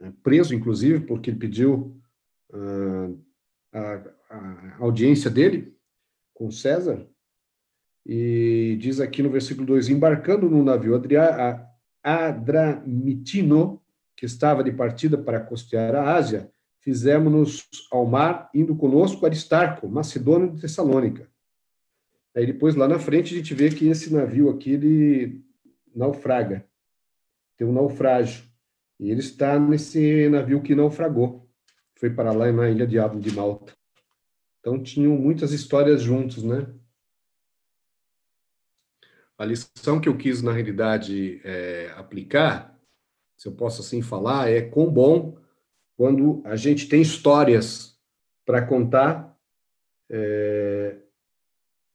é, 0.01 0.11
preso, 0.21 0.53
inclusive, 0.53 1.05
porque 1.05 1.29
ele 1.29 1.39
pediu 1.39 1.97
ah, 2.51 3.09
a, 3.71 4.35
a 4.35 4.75
audiência 4.79 5.31
dele 5.31 5.73
com 6.33 6.51
César, 6.51 7.07
e 8.05 8.77
diz 8.81 8.99
aqui 8.99 9.23
no 9.23 9.29
versículo 9.29 9.65
2: 9.65 9.87
embarcando 9.87 10.49
no 10.49 10.61
navio 10.61 10.93
Adria, 10.93 11.65
Adramitino, 12.03 13.81
que 14.15 14.25
estava 14.25 14.63
de 14.63 14.71
partida 14.71 15.17
para 15.17 15.39
costear 15.39 15.95
a 15.95 16.15
Ásia, 16.15 16.51
fizemos-nos 16.79 17.67
ao 17.91 18.05
mar, 18.05 18.49
indo 18.53 18.75
conosco 18.75 19.25
Aristarco, 19.25 19.87
Macedônio 19.87 20.51
de 20.51 20.61
Tessalônica. 20.61 21.29
Aí 22.35 22.45
depois, 22.45 22.75
lá 22.75 22.87
na 22.87 22.99
frente, 22.99 23.33
a 23.33 23.37
gente 23.37 23.53
vê 23.53 23.69
que 23.69 23.87
esse 23.87 24.13
navio 24.13 24.49
aqui, 24.49 24.71
ele 24.71 25.41
naufraga. 25.95 26.65
Tem 27.57 27.67
um 27.67 27.73
naufrágio. 27.73 28.45
E 28.99 29.09
ele 29.11 29.19
está 29.19 29.59
nesse 29.59 30.29
navio 30.29 30.61
que 30.61 30.75
naufragou. 30.75 31.47
Foi 31.95 32.09
para 32.09 32.31
lá 32.31 32.51
na 32.51 32.69
ilha 32.69 32.85
de 32.85 32.97
de 33.19 33.35
Malta. 33.35 33.73
Então, 34.59 34.81
tinham 34.81 35.13
muitas 35.13 35.51
histórias 35.51 36.01
juntos, 36.01 36.43
né? 36.43 36.67
A 39.37 39.45
lição 39.45 39.99
que 39.99 40.09
eu 40.09 40.17
quis, 40.17 40.41
na 40.41 40.51
realidade, 40.51 41.39
é, 41.43 41.93
aplicar, 41.95 42.75
se 43.37 43.47
eu 43.47 43.51
posso 43.51 43.81
assim 43.81 44.01
falar, 44.01 44.49
é 44.49 44.61
quão 44.61 44.89
bom 44.89 45.37
quando 45.95 46.41
a 46.43 46.55
gente 46.55 46.87
tem 46.87 47.01
histórias 47.01 47.95
para 48.45 48.65
contar, 48.65 49.37
é, 50.09 50.97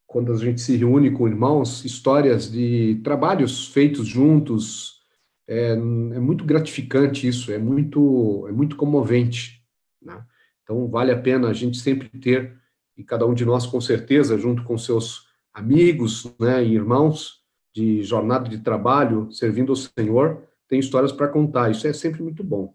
quando 0.07 0.33
a 0.33 0.37
gente 0.37 0.61
se 0.61 0.77
reúne 0.77 1.11
com 1.11 1.27
irmãos, 1.27 1.85
histórias 1.85 2.51
de 2.51 3.01
trabalhos 3.03 3.69
feitos 3.69 4.07
juntos. 4.07 5.01
É, 5.49 5.71
é 5.71 5.77
muito 5.77 6.45
gratificante 6.45 7.27
isso, 7.27 7.51
é 7.51 7.59
muito, 7.59 8.47
é 8.49 8.53
muito 8.53 8.77
comovente. 8.77 9.65
Né? 10.01 10.25
Então, 10.63 10.89
vale 10.89 11.11
a 11.11 11.19
pena 11.19 11.49
a 11.49 11.53
gente 11.53 11.79
sempre 11.79 12.09
ter, 12.21 12.57
e 12.97 13.03
cada 13.03 13.27
um 13.27 13.35
de 13.35 13.45
nós, 13.45 13.67
com 13.67 13.81
certeza, 13.81 14.39
junto 14.39 14.63
com 14.63 14.79
seus 14.79 15.32
amigos 15.53 16.33
né, 16.39 16.63
irmãos 16.65 17.43
de 17.73 18.03
jornada 18.03 18.49
de 18.49 18.59
trabalho, 18.59 19.31
servindo 19.33 19.73
ao 19.73 19.77
Senhor, 19.77 20.47
tem 20.69 20.79
histórias 20.79 21.13
para 21.13 21.29
contar. 21.29 21.71
Isso 21.71 21.87
é 21.87 21.93
sempre 21.93 22.23
muito 22.23 22.43
bom. 22.43 22.75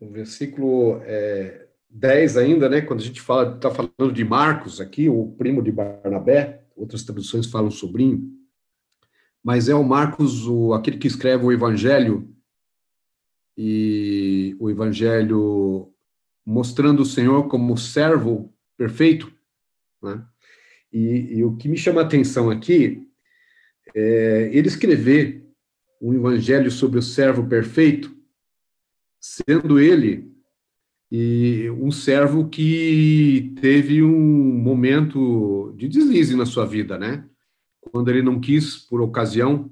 O 0.00 0.10
versículo 0.10 1.00
é, 1.04 1.66
10 1.88 2.36
ainda, 2.36 2.68
né, 2.68 2.80
quando 2.80 3.00
a 3.00 3.04
gente 3.04 3.20
fala, 3.20 3.54
está 3.54 3.70
falando 3.70 4.12
de 4.12 4.24
Marcos 4.24 4.80
aqui, 4.80 5.08
o 5.08 5.32
primo 5.38 5.62
de 5.62 5.72
Barnabé, 5.72 6.66
outras 6.76 7.04
traduções 7.04 7.46
falam 7.46 7.70
sobrinho, 7.70 8.30
mas 9.42 9.68
é 9.68 9.74
o 9.74 9.84
Marcos, 9.84 10.46
o, 10.46 10.74
aquele 10.74 10.98
que 10.98 11.06
escreve 11.06 11.44
o 11.44 11.52
Evangelho, 11.52 12.34
e 13.56 14.56
o 14.58 14.68
Evangelho 14.68 15.93
mostrando 16.44 17.00
o 17.00 17.06
Senhor 17.06 17.48
como 17.48 17.76
servo 17.76 18.52
perfeito, 18.76 19.32
né? 20.02 20.24
E, 20.92 21.38
e, 21.38 21.44
o 21.44 21.56
que 21.56 21.68
me 21.68 21.76
chama 21.76 22.00
a 22.00 22.04
atenção 22.04 22.50
aqui 22.50 23.08
é 23.94 24.48
ele 24.52 24.68
escrever 24.68 25.44
um 26.00 26.14
evangelho 26.14 26.70
sobre 26.70 26.98
o 26.98 27.02
servo 27.02 27.48
perfeito, 27.48 28.14
sendo 29.20 29.80
ele 29.80 30.32
e 31.10 31.68
um 31.70 31.90
servo 31.90 32.48
que 32.48 33.54
teve 33.60 34.02
um 34.02 34.58
momento 34.62 35.72
de 35.76 35.88
deslize 35.88 36.36
na 36.36 36.46
sua 36.46 36.66
vida, 36.66 36.98
né? 36.98 37.28
Quando 37.80 38.08
ele 38.10 38.22
não 38.22 38.40
quis, 38.40 38.76
por 38.76 39.00
ocasião, 39.00 39.70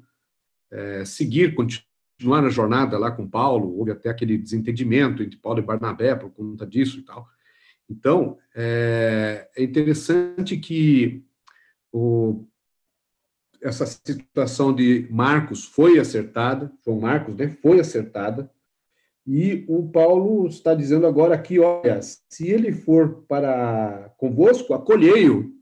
é, 0.70 1.04
seguir, 1.04 1.54
continuar 1.54 1.91
na 2.22 2.48
jornada 2.50 2.98
lá 2.98 3.10
com 3.10 3.28
Paulo, 3.28 3.76
houve 3.76 3.90
até 3.90 4.08
aquele 4.08 4.38
desentendimento 4.38 5.22
entre 5.22 5.38
Paulo 5.38 5.58
e 5.58 5.62
Barnabé 5.62 6.14
por 6.14 6.30
conta 6.30 6.66
disso 6.66 6.98
e 6.98 7.02
tal. 7.02 7.28
Então, 7.88 8.38
é, 8.54 9.48
é 9.56 9.62
interessante 9.62 10.56
que 10.56 11.22
o, 11.92 12.44
essa 13.60 13.86
situação 13.86 14.74
de 14.74 15.06
Marcos 15.10 15.64
foi 15.64 15.98
acertada, 15.98 16.72
João 16.84 17.00
Marcos 17.00 17.34
né, 17.36 17.48
foi 17.48 17.80
acertada, 17.80 18.50
e 19.26 19.64
o 19.68 19.88
Paulo 19.88 20.48
está 20.48 20.74
dizendo 20.74 21.06
agora 21.06 21.34
aqui, 21.34 21.58
olha, 21.60 22.00
se 22.02 22.48
ele 22.48 22.72
for 22.72 23.24
para 23.28 24.12
convosco, 24.16 24.74
acolhei-o, 24.74 25.54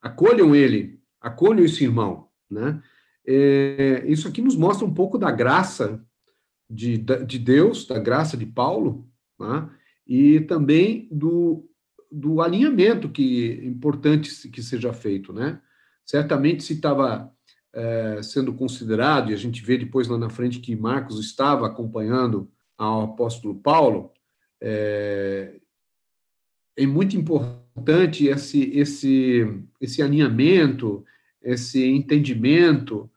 acolham 0.00 0.54
ele, 0.54 0.98
acolham 1.20 1.64
esse 1.64 1.84
irmão, 1.84 2.28
né? 2.50 2.80
É, 3.26 4.04
isso 4.06 4.28
aqui 4.28 4.40
nos 4.40 4.56
mostra 4.56 4.86
um 4.86 4.94
pouco 4.94 5.18
da 5.18 5.30
graça 5.30 6.04
de, 6.70 6.98
de 6.98 7.38
Deus, 7.38 7.86
da 7.86 7.98
graça 7.98 8.36
de 8.36 8.46
Paulo, 8.46 9.08
né? 9.38 9.68
e 10.06 10.40
também 10.40 11.08
do, 11.10 11.68
do 12.10 12.40
alinhamento 12.40 13.08
que 13.08 13.60
importante 13.64 14.48
que 14.48 14.62
seja 14.62 14.92
feito, 14.92 15.32
né? 15.32 15.60
Certamente 16.04 16.62
se 16.62 16.74
estava 16.74 17.32
é, 17.74 18.22
sendo 18.22 18.54
considerado, 18.54 19.30
e 19.30 19.34
a 19.34 19.36
gente 19.36 19.62
vê 19.62 19.76
depois 19.76 20.06
lá 20.08 20.16
na 20.16 20.30
frente 20.30 20.60
que 20.60 20.76
Marcos 20.76 21.18
estava 21.18 21.66
acompanhando 21.66 22.48
ao 22.78 23.02
apóstolo 23.02 23.56
Paulo, 23.56 24.12
é, 24.60 25.60
é 26.76 26.86
muito 26.86 27.16
importante 27.16 28.26
esse, 28.26 28.70
esse, 28.70 29.62
esse 29.80 30.00
alinhamento, 30.00 31.04
esse 31.42 31.84
entendimento, 31.84 33.10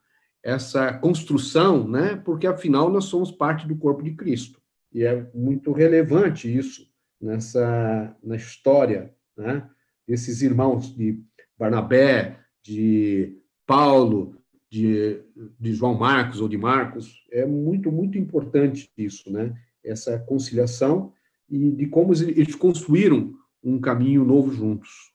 essa 0.43 0.93
construção, 0.93 1.88
né? 1.88 2.15
Porque 2.15 2.47
afinal 2.47 2.89
nós 2.89 3.06
somos 3.06 3.32
parte 3.32 3.67
do 3.67 3.75
corpo 3.75 4.02
de 4.04 4.12
Cristo 4.12 4.60
e 4.93 5.04
é 5.04 5.28
muito 5.34 5.71
relevante 5.71 6.54
isso 6.56 6.89
nessa 7.21 8.15
na 8.23 8.36
história, 8.36 9.13
né? 9.38 9.69
Desses 10.08 10.41
irmãos 10.41 10.95
de 10.95 11.21
Barnabé, 11.58 12.39
de 12.63 13.38
Paulo, 13.65 14.36
de, 14.69 15.21
de 15.60 15.73
João 15.73 15.95
Marcos 15.95 16.41
ou 16.41 16.47
de 16.47 16.58
Marcos, 16.58 17.25
é 17.32 17.45
muito 17.45 17.91
muito 17.91 18.17
importante 18.17 18.91
isso, 18.97 19.32
né? 19.32 19.54
Essa 19.84 20.17
conciliação 20.17 21.13
e 21.49 21.71
de 21.71 21.88
como 21.88 22.13
eles 22.13 22.56
construíram 22.56 23.34
um 23.63 23.80
caminho 23.80 24.23
novo 24.23 24.52
juntos. 24.52 25.12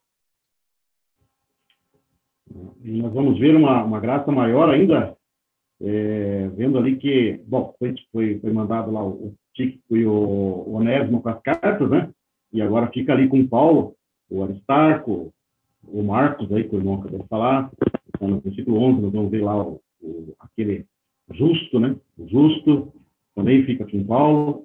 E 2.83 2.91
nós 2.93 3.13
vamos 3.13 3.39
ver 3.39 3.57
uma, 3.57 3.83
uma 3.83 4.01
graça 4.01 4.31
maior 4.31 4.69
ainda, 4.69 5.14
é, 5.85 6.49
vendo 6.57 6.79
ali 6.79 6.97
que, 6.97 7.41
bom, 7.47 7.75
foi, 7.79 7.95
foi, 8.11 8.39
foi 8.39 8.53
mandado 8.53 8.91
lá 8.91 9.05
o, 9.05 9.11
o 9.11 9.35
Tíquico 9.53 9.97
e 9.97 10.07
o 10.07 10.65
Onésimo 10.75 11.21
com 11.21 11.29
as 11.29 11.41
cartas, 11.43 11.91
né? 11.91 12.11
E 12.53 12.63
agora 12.63 12.91
fica 12.91 13.13
ali 13.13 13.29
com 13.29 13.41
o 13.41 13.49
Paulo, 13.49 13.95
o 14.31 14.43
Aristarco, 14.43 15.33
o 15.87 16.03
Marcos, 16.03 16.51
aí, 16.53 16.65
que 16.65 16.75
o 16.75 16.79
irmão 16.79 16.95
acabou 16.95 17.21
de 17.21 17.29
falar, 17.29 17.71
então, 18.09 18.29
no 18.29 18.41
versículo 18.41 18.79
11, 18.79 19.03
nós 19.03 19.13
vamos 19.13 19.31
ver 19.31 19.43
lá 19.43 19.63
o, 19.63 19.81
o, 20.01 20.35
aquele 20.41 20.87
justo, 21.33 21.79
né? 21.79 21.95
O 22.17 22.27
justo 22.29 22.93
também 23.35 23.65
fica 23.65 23.85
com 23.85 24.05
Paulo, 24.05 24.65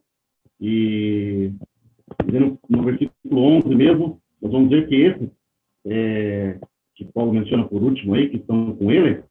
e 0.62 1.52
no, 2.26 2.60
no 2.70 2.84
versículo 2.84 3.42
11 3.42 3.76
mesmo, 3.76 4.22
nós 4.42 4.52
vamos 4.52 4.70
ver 4.70 4.88
que 4.88 4.96
esse, 4.96 5.32
é, 5.86 6.60
que 6.96 7.06
Paulo 7.06 7.34
menciona 7.34 7.66
por 7.68 7.84
último 7.84 8.14
aí, 8.14 8.30
que 8.30 8.38
estão 8.38 8.76
com 8.76 8.92
ele, 8.92 9.24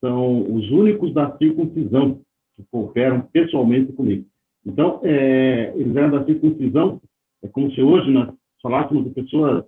são 0.00 0.42
os 0.54 0.70
únicos 0.70 1.12
da 1.12 1.36
circuncisão 1.36 2.20
que 2.56 2.64
cooperam 2.70 3.22
pessoalmente 3.32 3.92
comigo. 3.92 4.26
Então, 4.64 5.00
é, 5.02 5.72
eles 5.76 5.94
eram 5.96 6.10
da 6.10 6.24
circuncisão, 6.24 7.00
é 7.42 7.48
como 7.48 7.70
se 7.72 7.80
hoje 7.82 8.10
nós 8.10 8.32
falássemos 8.62 9.04
de 9.04 9.10
pessoas 9.10 9.64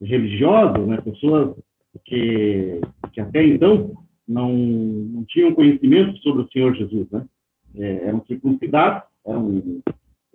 religiosas, 0.00 0.86
né, 0.86 1.00
pessoas 1.00 1.56
que, 2.04 2.80
que 3.12 3.20
até 3.20 3.44
então 3.44 3.94
não, 4.26 4.52
não 4.52 5.24
tinham 5.24 5.54
conhecimento 5.54 6.18
sobre 6.18 6.42
o 6.42 6.48
Senhor 6.50 6.74
Jesus, 6.74 7.10
né? 7.10 7.26
É, 7.76 8.08
eram 8.08 8.24
circuncidados, 8.26 9.02
eram 9.26 9.82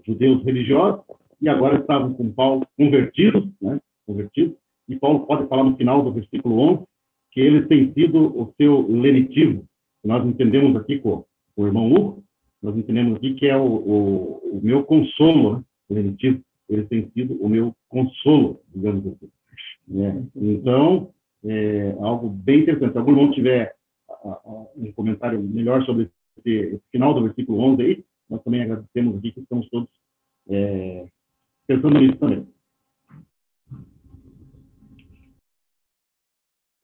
judeus 0.05 0.43
religiosos, 0.43 1.01
e 1.41 1.47
agora 1.47 1.79
estavam 1.79 2.13
com 2.13 2.31
Paulo 2.31 2.65
convertidos, 2.77 3.47
né? 3.61 3.79
Convertidos. 4.05 4.55
E 4.87 4.95
Paulo 4.95 5.25
pode 5.25 5.47
falar 5.47 5.63
no 5.63 5.77
final 5.77 6.03
do 6.03 6.11
versículo 6.11 6.59
11 6.59 6.83
que 7.39 7.45
eles 7.45 7.67
têm 7.69 7.93
sido 7.93 8.37
o 8.37 8.53
seu 8.57 8.85
lenitivo. 8.85 9.65
Nós 10.03 10.25
entendemos 10.27 10.75
aqui 10.75 10.99
com, 10.99 11.23
o 11.55 11.65
irmão 11.65 11.89
Hugo, 11.89 12.23
nós 12.61 12.75
entendemos 12.75 13.15
aqui 13.15 13.33
que 13.35 13.47
é 13.47 13.55
o, 13.55 13.65
o, 13.65 14.57
o 14.57 14.59
meu 14.61 14.83
consolo, 14.83 15.57
né? 15.57 15.63
lenitivo. 15.89 16.41
Eles 16.69 16.87
têm 16.89 17.09
sido 17.11 17.35
o 17.41 17.47
meu 17.47 17.73
consolo, 17.87 18.59
digamos 18.75 19.07
assim. 19.07 19.29
Né? 19.87 20.25
Então, 20.35 21.11
é 21.45 21.95
algo 22.01 22.29
bem 22.29 22.59
interessante. 22.59 22.91
Se 22.91 22.97
algum 22.97 23.11
irmão 23.11 23.31
tiver 23.31 23.73
um 24.75 24.91
comentário 24.91 25.41
melhor 25.41 25.85
sobre 25.85 26.09
esse, 26.37 26.49
esse, 26.49 26.83
final 26.91 27.13
do 27.13 27.23
versículo 27.23 27.59
11 27.59 27.81
aí, 27.81 28.03
nós 28.29 28.43
também 28.43 28.63
agradecemos 28.63 29.17
aqui 29.17 29.31
que 29.31 29.39
estamos 29.39 29.69
todos 29.69 29.89
é, 30.49 31.07
pensando 31.65 31.99
nisso 31.99 32.17
também. 32.17 32.45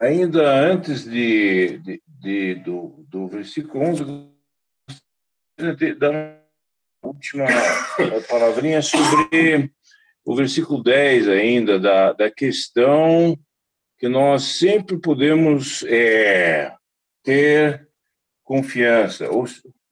Ainda 0.05 0.47
antes 0.47 1.03
de, 1.03 1.79
de, 1.79 2.03
de 2.19 2.55
do, 2.63 3.03
do 3.09 3.27
versículo 3.27 3.83
11, 3.83 4.05
dar 5.97 6.11
uma 6.11 6.39
última 7.03 7.45
palavrinha 8.29 8.83
sobre 8.83 9.71
o 10.23 10.35
versículo 10.35 10.83
10 10.83 11.27
ainda, 11.27 11.79
da, 11.79 12.13
da 12.13 12.29
questão 12.29 13.35
que 13.97 14.07
nós 14.07 14.43
sempre 14.43 14.99
podemos 14.99 15.83
é, 15.87 16.71
ter 17.23 17.89
confiança. 18.43 19.27
O, 19.31 19.45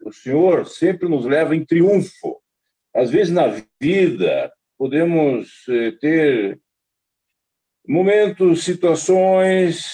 o 0.05 0.13
Senhor 0.13 0.67
sempre 0.67 1.09
nos 1.09 1.25
leva 1.25 1.55
em 1.55 1.65
triunfo. 1.65 2.39
Às 2.95 3.09
vezes, 3.09 3.33
na 3.33 3.47
vida, 3.81 4.53
podemos 4.77 5.65
eh, 5.67 5.91
ter 5.99 6.59
momentos, 7.87 8.63
situações 8.63 9.85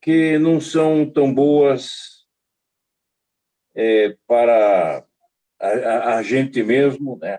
que 0.00 0.38
não 0.38 0.60
são 0.60 1.10
tão 1.10 1.32
boas 1.32 2.26
é, 3.74 4.16
para 4.26 5.06
a, 5.60 6.16
a, 6.16 6.22
gente 6.22 6.62
mesmo, 6.62 7.18
né? 7.18 7.38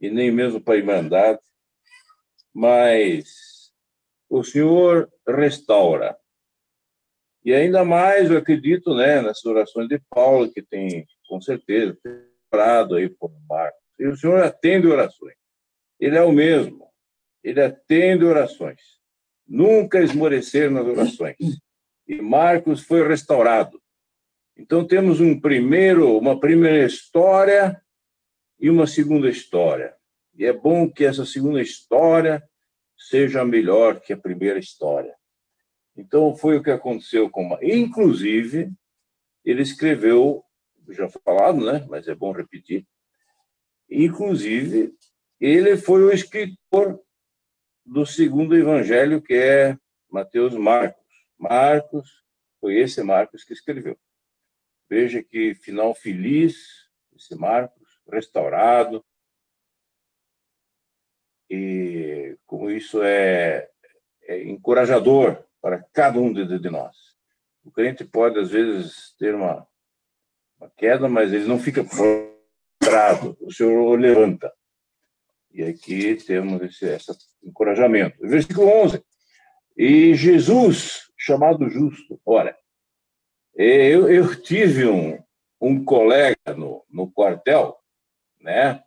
E 0.00 0.10
nem 0.10 0.30
mesmo 0.30 0.60
para 0.60 0.74
a 0.74 0.76
Irmandade, 0.76 1.40
mas 2.54 3.72
o 4.28 4.44
Senhor 4.44 5.10
restaura. 5.26 6.16
E 7.44 7.54
ainda 7.54 7.84
mais, 7.84 8.30
eu 8.30 8.38
acredito, 8.38 8.94
né, 8.94 9.20
nas 9.20 9.44
orações 9.44 9.88
de 9.88 9.98
Paulo, 10.10 10.52
que 10.52 10.62
tem, 10.62 11.06
com 11.28 11.40
certeza, 11.40 11.98
orado 12.52 12.96
aí 12.96 13.08
por 13.08 13.32
Marcos. 13.48 13.80
E 13.98 14.06
o 14.06 14.16
Senhor 14.16 14.42
atende 14.42 14.86
orações. 14.86 15.37
Ele 15.98 16.16
é 16.16 16.22
o 16.22 16.32
mesmo. 16.32 16.88
Ele 17.42 17.60
atende 17.60 18.24
orações. 18.24 18.80
Nunca 19.46 20.00
esmorecer 20.00 20.70
nas 20.70 20.86
orações. 20.86 21.36
E 22.06 22.20
Marcos 22.20 22.82
foi 22.82 23.06
restaurado. 23.06 23.80
Então 24.56 24.86
temos 24.86 25.20
um 25.20 25.38
primeiro, 25.38 26.18
uma 26.18 26.38
primeira 26.38 26.84
história 26.84 27.80
e 28.58 28.68
uma 28.68 28.86
segunda 28.86 29.28
história. 29.28 29.94
E 30.34 30.44
é 30.44 30.52
bom 30.52 30.90
que 30.90 31.04
essa 31.04 31.24
segunda 31.24 31.60
história 31.60 32.42
seja 32.96 33.44
melhor 33.44 34.00
que 34.00 34.12
a 34.12 34.16
primeira 34.16 34.58
história. 34.58 35.14
Então 35.96 36.36
foi 36.36 36.56
o 36.56 36.62
que 36.62 36.70
aconteceu 36.70 37.30
com, 37.30 37.56
inclusive, 37.62 38.70
ele 39.44 39.62
escreveu, 39.62 40.44
já 40.90 41.08
falado, 41.08 41.64
né? 41.64 41.86
Mas 41.88 42.08
é 42.08 42.14
bom 42.14 42.32
repetir. 42.32 42.86
Inclusive, 43.90 44.92
ele 45.40 45.76
foi 45.76 46.02
o 46.02 46.12
escritor 46.12 47.00
do 47.84 48.04
segundo 48.04 48.56
evangelho, 48.56 49.22
que 49.22 49.34
é 49.34 49.78
Mateus 50.10 50.54
Marcos. 50.54 51.06
Marcos, 51.38 52.24
foi 52.60 52.76
esse 52.76 53.02
Marcos 53.02 53.44
que 53.44 53.52
escreveu. 53.52 53.96
Veja 54.88 55.22
que 55.22 55.54
final 55.54 55.94
feliz, 55.94 56.88
esse 57.14 57.34
Marcos, 57.34 58.00
restaurado. 58.10 59.04
E 61.48 62.36
como 62.46 62.70
isso 62.70 63.02
é, 63.02 63.70
é 64.22 64.42
encorajador 64.44 65.44
para 65.60 65.82
cada 65.92 66.18
um 66.18 66.32
de, 66.32 66.58
de, 66.58 66.70
nós. 66.70 66.96
O 67.64 67.70
crente 67.70 68.04
pode, 68.04 68.38
às 68.38 68.50
vezes, 68.50 69.14
ter 69.18 69.34
uma, 69.34 69.66
uma 70.58 70.70
queda, 70.70 71.08
mas 71.08 71.32
ele 71.32 71.46
não 71.46 71.58
fica 71.58 71.84
prostrado. 71.84 73.36
O 73.40 73.52
Senhor 73.52 73.78
o 73.78 73.94
levanta. 73.94 74.52
E 75.52 75.62
aqui 75.62 76.14
temos 76.16 76.62
esse, 76.62 76.86
esse 76.86 77.12
encorajamento. 77.42 78.16
Versículo 78.20 78.68
11. 78.68 79.02
E 79.76 80.14
Jesus, 80.14 81.10
chamado 81.16 81.68
justo, 81.70 82.20
olha, 82.26 82.56
eu, 83.54 84.08
eu 84.08 84.40
tive 84.40 84.86
um, 84.86 85.18
um 85.60 85.84
colega 85.84 86.54
no, 86.56 86.84
no 86.90 87.10
quartel, 87.10 87.76
né, 88.40 88.82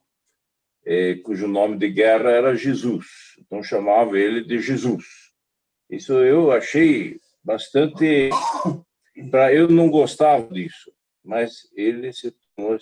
é, 0.86 1.16
cujo 1.16 1.48
nome 1.48 1.78
de 1.78 1.90
guerra 1.90 2.32
era 2.32 2.56
Jesus, 2.56 3.06
então 3.40 3.62
chamava 3.64 4.18
ele 4.18 4.44
de 4.44 4.60
Jesus. 4.60 5.06
Isso 5.90 6.14
eu 6.14 6.52
achei 6.52 7.18
bastante. 7.44 8.30
Pra, 9.30 9.54
eu 9.54 9.68
não 9.68 9.90
gostava 9.90 10.48
disso, 10.54 10.92
mas 11.24 11.70
ele 11.76 12.12
se 12.14 12.32
tornou. 12.56 12.78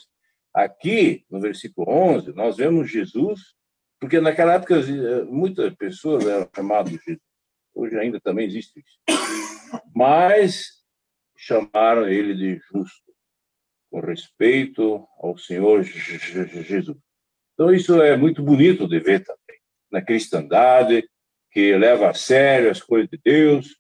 Aqui, 0.54 1.26
no 1.30 1.40
versículo 1.40 1.90
11, 1.90 2.34
nós 2.34 2.58
vemos 2.58 2.90
Jesus 2.90 3.56
porque 4.00 4.22
naquela 4.22 4.54
época 4.54 4.76
muitas 5.28 5.76
pessoas 5.76 6.26
eram 6.26 6.50
chamadas 6.56 6.94
de 6.94 7.20
hoje 7.76 7.98
ainda 7.98 8.20
também 8.20 8.48
existe 8.48 8.80
isso. 8.80 8.98
Mas 9.94 10.80
chamaram 11.38 12.08
ele 12.08 12.34
de 12.34 12.60
justo, 12.72 13.14
com 13.92 14.00
respeito 14.00 15.06
ao 15.18 15.38
Senhor 15.38 15.84
Jesus. 15.84 16.98
Então 17.54 17.74
isso 17.74 18.02
é 18.02 18.16
muito 18.16 18.42
bonito 18.42 18.88
de 18.88 19.00
ver 19.00 19.24
também 19.24 19.60
na 19.92 20.02
cristandade 20.02 21.08
que 21.52 21.76
leva 21.76 22.10
a 22.10 22.14
sério 22.14 22.72
as 22.72 22.82
coisas 22.82 23.10
de 23.10 23.20
Deus, 23.24 23.76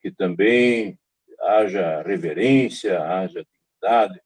que 0.00 0.10
também 0.10 0.98
haja 1.40 2.02
reverência, 2.02 3.00
haja 3.00 3.44
dignidade 3.44 4.20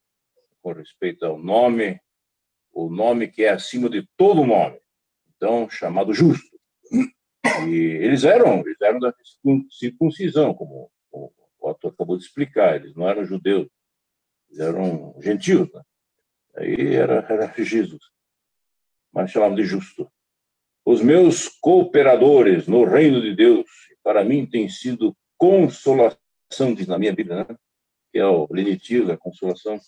com 0.61 0.71
respeito 0.71 1.25
ao 1.25 1.37
nome, 1.37 1.99
o 2.71 2.89
nome 2.89 3.27
que 3.27 3.43
é 3.43 3.49
acima 3.49 3.89
de 3.89 4.07
todo 4.15 4.45
nome 4.45 4.79
então 5.37 5.69
chamado 5.69 6.13
justo. 6.13 6.57
E 7.65 7.75
eles 7.75 8.23
eram, 8.23 8.59
eles 8.59 8.81
eram 8.81 8.99
da 8.99 9.13
circuncisão, 9.71 10.53
como 10.53 10.91
o 11.11 11.31
Otto 11.59 11.87
acabou 11.87 12.17
de 12.17 12.23
explicar, 12.23 12.75
eles 12.75 12.95
não 12.95 13.07
eram 13.07 13.25
judeus, 13.25 13.67
eles 14.49 14.59
eram 14.59 15.15
gentios. 15.21 15.71
Né? 15.71 15.81
Aí 16.57 16.95
era, 16.95 17.25
era 17.29 17.53
Jesus, 17.63 18.01
mas 19.11 19.31
chamavam 19.31 19.55
de 19.55 19.63
justo. 19.63 20.11
Os 20.85 21.01
meus 21.01 21.47
cooperadores 21.47 22.67
no 22.67 22.83
reino 22.85 23.21
de 23.21 23.35
Deus, 23.35 23.65
para 24.03 24.23
mim 24.23 24.45
tem 24.45 24.69
sido 24.69 25.15
consolação, 25.37 26.17
diz 26.75 26.87
na 26.87 26.97
minha 26.97 27.13
Bíblia, 27.13 27.43
né? 27.43 27.57
que 28.11 28.19
é 28.19 28.25
o 28.25 28.47
lenitivo 28.49 29.07
da 29.07 29.17
consolação, 29.17 29.79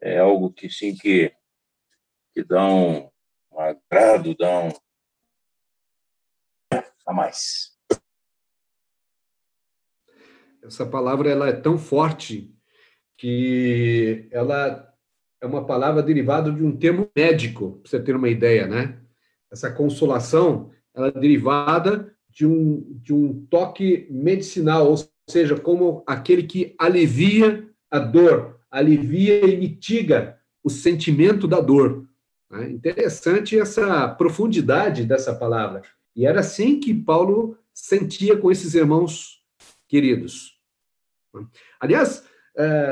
é 0.00 0.18
algo 0.18 0.52
que 0.52 0.70
sim 0.70 0.94
que, 0.94 1.32
que 2.32 2.42
dá 2.44 2.64
um, 2.64 3.09
um 3.52 3.60
agrado, 3.60 4.34
dá 4.36 4.60
um 4.60 4.70
a 7.06 7.12
mais. 7.12 7.70
Essa 10.62 10.86
palavra 10.86 11.30
ela 11.30 11.48
é 11.48 11.52
tão 11.52 11.78
forte 11.78 12.54
que 13.16 14.28
ela 14.30 14.88
é 15.40 15.46
uma 15.46 15.64
palavra 15.64 16.02
derivada 16.02 16.52
de 16.52 16.62
um 16.62 16.76
termo 16.76 17.10
médico, 17.16 17.78
para 17.78 17.90
você 17.90 18.00
ter 18.00 18.14
uma 18.14 18.28
ideia, 18.28 18.66
né? 18.66 19.00
Essa 19.50 19.72
consolação, 19.72 20.70
ela 20.94 21.08
é 21.08 21.12
derivada 21.12 22.14
de 22.28 22.46
um, 22.46 22.98
de 23.00 23.12
um 23.12 23.46
toque 23.46 24.06
medicinal, 24.10 24.88
ou 24.88 24.96
seja, 25.28 25.58
como 25.58 26.04
aquele 26.06 26.44
que 26.44 26.74
alivia 26.78 27.68
a 27.90 27.98
dor, 27.98 28.60
alivia 28.70 29.46
e 29.46 29.56
mitiga 29.56 30.38
o 30.62 30.70
sentimento 30.70 31.48
da 31.48 31.60
dor. 31.60 32.06
Né? 32.50 32.70
Interessante 32.70 33.58
essa 33.58 34.08
profundidade 34.08 35.04
dessa 35.04 35.34
palavra. 35.34 35.82
E 36.14 36.26
era 36.26 36.40
assim 36.40 36.80
que 36.80 36.92
Paulo 36.92 37.56
sentia 37.72 38.36
com 38.36 38.50
esses 38.50 38.74
irmãos 38.74 39.42
queridos. 39.88 40.58
Aliás, 41.78 42.24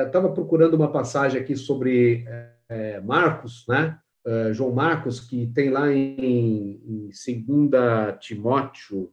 estava 0.06 0.28
é, 0.28 0.32
procurando 0.32 0.74
uma 0.74 0.90
passagem 0.90 1.40
aqui 1.40 1.56
sobre 1.56 2.24
é, 2.68 3.00
Marcos, 3.00 3.64
né? 3.68 3.98
É, 4.24 4.52
João 4.52 4.72
Marcos, 4.72 5.20
que 5.20 5.46
tem 5.48 5.70
lá 5.70 5.92
em, 5.92 6.80
em 6.86 7.08
2 7.08 8.18
Timóteo, 8.20 9.12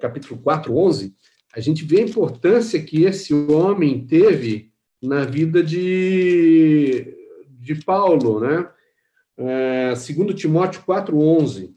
capítulo 0.00 0.40
4, 0.40 0.74
11, 0.74 1.14
a 1.52 1.60
gente 1.60 1.84
vê 1.84 2.00
a 2.00 2.04
importância 2.04 2.80
que 2.80 3.04
esse 3.04 3.34
homem 3.34 4.06
teve 4.06 4.72
na 5.02 5.24
vida 5.24 5.62
de, 5.62 7.17
de 7.74 7.84
Paulo, 7.84 8.40
né? 8.40 8.70
É, 9.36 9.88
2 9.90 10.34
Timóteo 10.34 10.82
4, 10.82 11.16
11. 11.16 11.74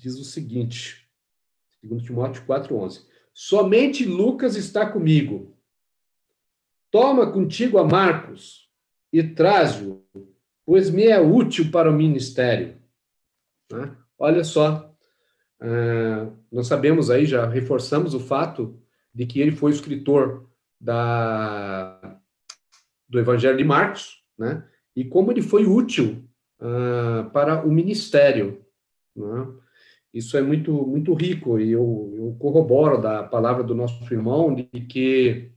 diz 0.00 0.18
o 0.18 0.24
seguinte, 0.24 1.06
2 1.82 2.02
Timóteo 2.02 2.42
4,11. 2.46 3.04
Somente 3.34 4.04
Lucas 4.04 4.56
está 4.56 4.90
comigo. 4.90 5.56
Toma 6.90 7.30
contigo 7.30 7.78
a 7.78 7.84
Marcos 7.84 8.68
e 9.12 9.22
traze-o, 9.22 10.04
pois 10.64 10.90
me 10.90 11.04
é 11.04 11.20
útil 11.20 11.70
para 11.70 11.90
o 11.90 11.94
ministério. 11.94 12.80
Né? 13.70 13.94
Olha 14.18 14.42
só, 14.42 14.92
uh, 15.60 16.36
nós 16.50 16.66
sabemos 16.66 17.10
aí, 17.10 17.26
já 17.26 17.46
reforçamos 17.46 18.14
o 18.14 18.20
fato 18.20 18.80
de 19.14 19.26
que 19.26 19.40
ele 19.40 19.52
foi 19.52 19.70
escritor 19.70 20.49
da, 20.80 22.18
do 23.08 23.18
Evangelho 23.18 23.58
de 23.58 23.64
Marcos, 23.64 24.22
né? 24.38 24.64
e 24.96 25.04
como 25.04 25.30
ele 25.30 25.42
foi 25.42 25.66
útil 25.66 26.24
uh, 26.60 27.28
para 27.30 27.64
o 27.66 27.70
ministério. 27.70 28.64
Né? 29.14 29.46
Isso 30.12 30.36
é 30.36 30.42
muito, 30.42 30.72
muito 30.86 31.12
rico 31.14 31.60
e 31.60 31.70
eu, 31.70 32.14
eu 32.16 32.36
corroboro 32.38 33.00
da 33.00 33.22
palavra 33.22 33.62
do 33.62 33.74
nosso 33.74 34.02
irmão 34.12 34.54
de 34.54 34.64
que 34.64 35.52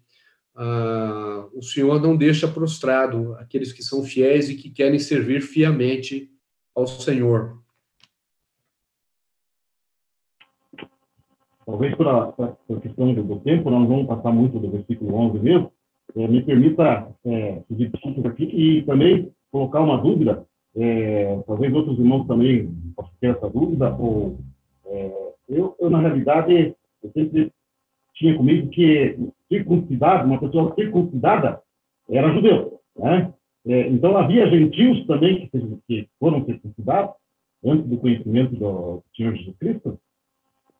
uh, 0.55 1.57
o 1.57 1.63
Senhor 1.63 2.01
não 2.01 2.15
deixa 2.15 2.47
prostrado 2.47 3.33
aqueles 3.35 3.71
que 3.71 3.81
são 3.81 4.03
fiéis 4.03 4.49
e 4.49 4.55
que 4.55 4.69
querem 4.69 4.99
servir 4.99 5.41
fiamente 5.41 6.29
ao 6.75 6.85
Senhor. 6.85 7.62
Talvez 11.65 11.95
por 11.95 12.07
a, 12.07 12.33
questão 12.81 13.13
do 13.13 13.39
tempo, 13.39 13.69
nós 13.69 13.87
vamos 13.87 14.07
passar 14.07 14.31
muito 14.31 14.59
do 14.59 14.69
versículo 14.69 15.15
11 15.15 15.39
mesmo. 15.39 15.71
É, 16.15 16.27
me 16.27 16.41
permita 16.43 17.07
é, 17.25 17.61
seguir 17.67 17.91
aqui 18.25 18.43
e 18.43 18.81
também 18.83 19.31
colocar 19.51 19.81
uma 19.81 19.97
dúvida 19.97 20.45
é, 20.75 21.39
talvez 21.45 21.73
outros 21.73 21.99
irmãos 21.99 22.25
também 22.25 22.71
possam 22.95 23.13
ter 23.19 23.35
essa 23.35 23.49
dúvida, 23.49 23.95
ou 23.95 24.37
é, 24.85 25.33
eu, 25.49 25.75
eu, 25.79 25.89
na 25.89 25.99
realidade, 25.99 26.75
eu 27.03 27.11
sempre 27.11 27.51
tinha 28.15 28.35
comigo 28.35 28.69
que 28.69 29.17
circuncidado, 29.47 30.27
uma 30.27 30.39
pessoa 30.39 30.73
circuncidada 30.73 31.61
era 32.09 32.33
judeu, 32.33 32.79
né? 32.97 33.33
É, 33.65 33.87
então, 33.87 34.17
havia 34.17 34.49
gentios 34.49 35.05
também 35.05 35.47
que, 35.47 35.79
que, 35.87 36.09
foram 36.19 36.43
circuncidados 36.43 37.15
antes 37.63 37.87
do 37.87 37.97
conhecimento 37.97 38.55
do 38.55 39.01
Senhor 39.15 39.33
Jesus 39.35 39.55
Cristo. 39.57 39.99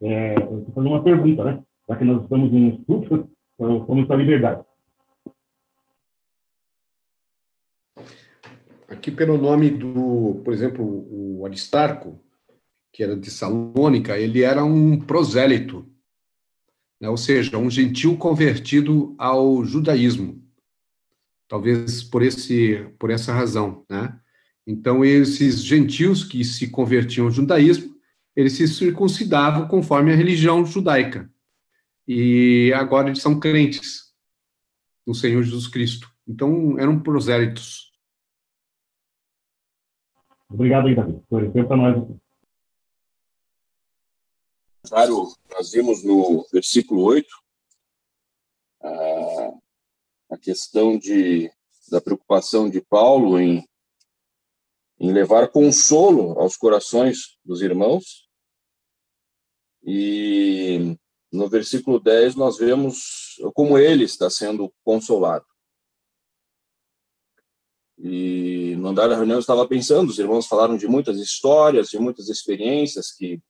É, 0.04 0.36
eu 0.36 0.60
estou 0.60 0.74
fazendo 0.76 0.94
uma 0.94 1.04
pergunta, 1.04 1.44
né? 1.44 1.64
Já 1.90 1.96
que 1.96 2.04
nós 2.04 2.24
estamos 2.24 2.52
em 2.54 2.66
um 2.66 2.70
estudo, 2.76 3.30
como 3.58 4.02
está 4.02 4.14
a 4.14 4.18
liberdade. 4.18 4.64
aqui 9.04 9.12
pelo 9.12 9.38
nome 9.38 9.70
do, 9.70 10.42
por 10.46 10.54
exemplo, 10.54 10.86
o 11.12 11.46
Aristarco, 11.46 12.18
que 12.94 13.04
era 13.04 13.18
de 13.18 13.30
Salônica, 13.30 14.18
ele 14.18 14.44
era 14.44 14.64
um 14.64 14.98
prosélito, 14.98 15.86
né? 17.02 17.10
ou 17.10 17.18
seja, 17.18 17.58
um 17.58 17.70
gentil 17.70 18.16
convertido 18.16 19.14
ao 19.18 19.66
judaísmo. 19.66 20.42
Talvez 21.50 22.02
por 22.02 22.22
esse 22.22 22.88
por 22.98 23.10
essa 23.10 23.34
razão, 23.34 23.84
né? 23.90 24.18
Então 24.66 25.04
esses 25.04 25.62
gentios 25.62 26.24
que 26.24 26.44
se 26.46 26.70
convertiam 26.70 27.26
ao 27.26 27.32
judaísmo, 27.32 27.93
eles 28.36 28.54
se 28.54 28.68
circuncidavam 28.68 29.68
conforme 29.68 30.12
a 30.12 30.16
religião 30.16 30.66
judaica. 30.66 31.32
E 32.08 32.72
agora 32.76 33.10
eles 33.10 33.22
são 33.22 33.40
crentes 33.40 34.14
no 35.06 35.14
Senhor 35.14 35.42
Jesus 35.44 35.68
Cristo. 35.68 36.12
Então 36.28 36.78
eram 36.80 37.02
prosélitos. 37.02 37.92
Obrigado 40.50 40.88
aí, 40.88 40.96
Davi. 40.96 41.18
Esclareceu 41.18 41.68
para 41.68 41.78
nós. 41.78 42.24
Claro, 44.88 45.34
nós 45.52 45.72
vimos 45.72 46.04
no 46.04 46.46
versículo 46.52 47.04
8 47.04 47.28
a, 48.84 49.54
a 50.32 50.38
questão 50.38 50.98
de, 50.98 51.50
da 51.90 52.02
preocupação 52.02 52.70
de 52.70 52.82
Paulo 52.82 53.40
em, 53.40 53.68
em 55.00 55.12
levar 55.12 55.48
consolo 55.48 56.40
aos 56.40 56.58
corações 56.58 57.38
dos 57.44 57.62
irmãos. 57.62 58.23
E 59.84 60.98
no 61.32 61.50
versículo 61.50 62.00
10 62.00 62.36
nós 62.36 62.58
vemos 62.58 63.36
como 63.54 63.78
ele 63.78 64.04
está 64.04 64.30
sendo 64.30 64.74
consolado. 64.84 65.46
E 67.98 68.76
no 68.78 68.90
andar 68.90 69.08
da 69.08 69.16
reunião 69.16 69.38
eu 69.38 69.42
estava 69.42 69.68
pensando, 69.68 70.10
os 70.10 70.20
irmãos 70.20 70.48
falaram 70.48 70.78
de 70.78 70.88
muitas 70.88 71.18
histórias, 71.18 71.90
de 71.90 72.00
muitas 72.00 72.30
experiências 72.30 73.12
que 73.12 73.42